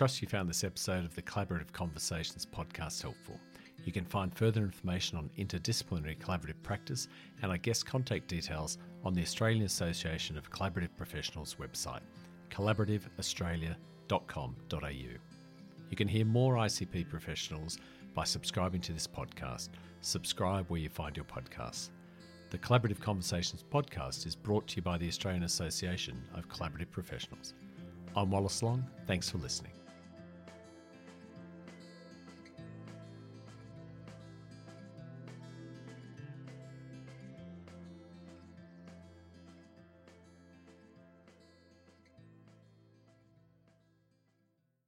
Trust 0.02 0.18
you 0.20 0.28
found 0.28 0.50
this 0.50 0.64
episode 0.64 1.06
of 1.06 1.14
the 1.14 1.22
Collaborative 1.22 1.72
Conversations 1.74 2.44
podcast 2.44 3.04
helpful. 3.04 3.40
You 3.86 3.92
can 3.92 4.04
find 4.04 4.36
further 4.36 4.64
information 4.64 5.16
on 5.16 5.30
interdisciplinary 5.38 6.18
collaborative 6.18 6.60
practice 6.64 7.08
and 7.44 7.52
our 7.52 7.60
guest 7.60 7.86
contact 7.86 8.28
details 8.28 8.80
on 9.06 9.14
the 9.14 9.22
Australian 9.22 9.64
Association 9.64 10.40
of 10.40 10.50
Collaborative 10.50 10.90
Professionals 10.98 11.56
website 11.60 12.00
collaborativeaustralia.com.au. 12.50 15.18
You 15.92 15.96
can 15.96 16.08
hear 16.08 16.26
more 16.26 16.56
ICP 16.56 17.08
professionals 17.08 17.78
by 18.16 18.24
subscribing 18.24 18.82
to 18.82 18.94
this 18.94 19.06
podcast. 19.06 19.70
Subscribe 20.00 20.68
where 20.68 20.82
you 20.82 20.90
find 20.90 21.16
your 21.16 21.26
podcasts. 21.26 21.92
The 22.50 22.58
Collaborative 22.58 23.00
Conversations 23.00 23.64
podcast 23.72 24.26
is 24.26 24.36
brought 24.36 24.66
to 24.70 24.78
you 24.78 24.82
by 24.82 24.98
the 24.98 25.08
Australian 25.08 25.44
Association 25.44 26.20
of 26.34 26.50
Collaborative 26.50 26.90
Professionals. 26.90 27.54
I'm 28.16 28.32
Wallace 28.32 28.64
Long. 28.64 28.84
Thanks 29.06 29.30
for 29.30 29.38
listening. 29.38 29.74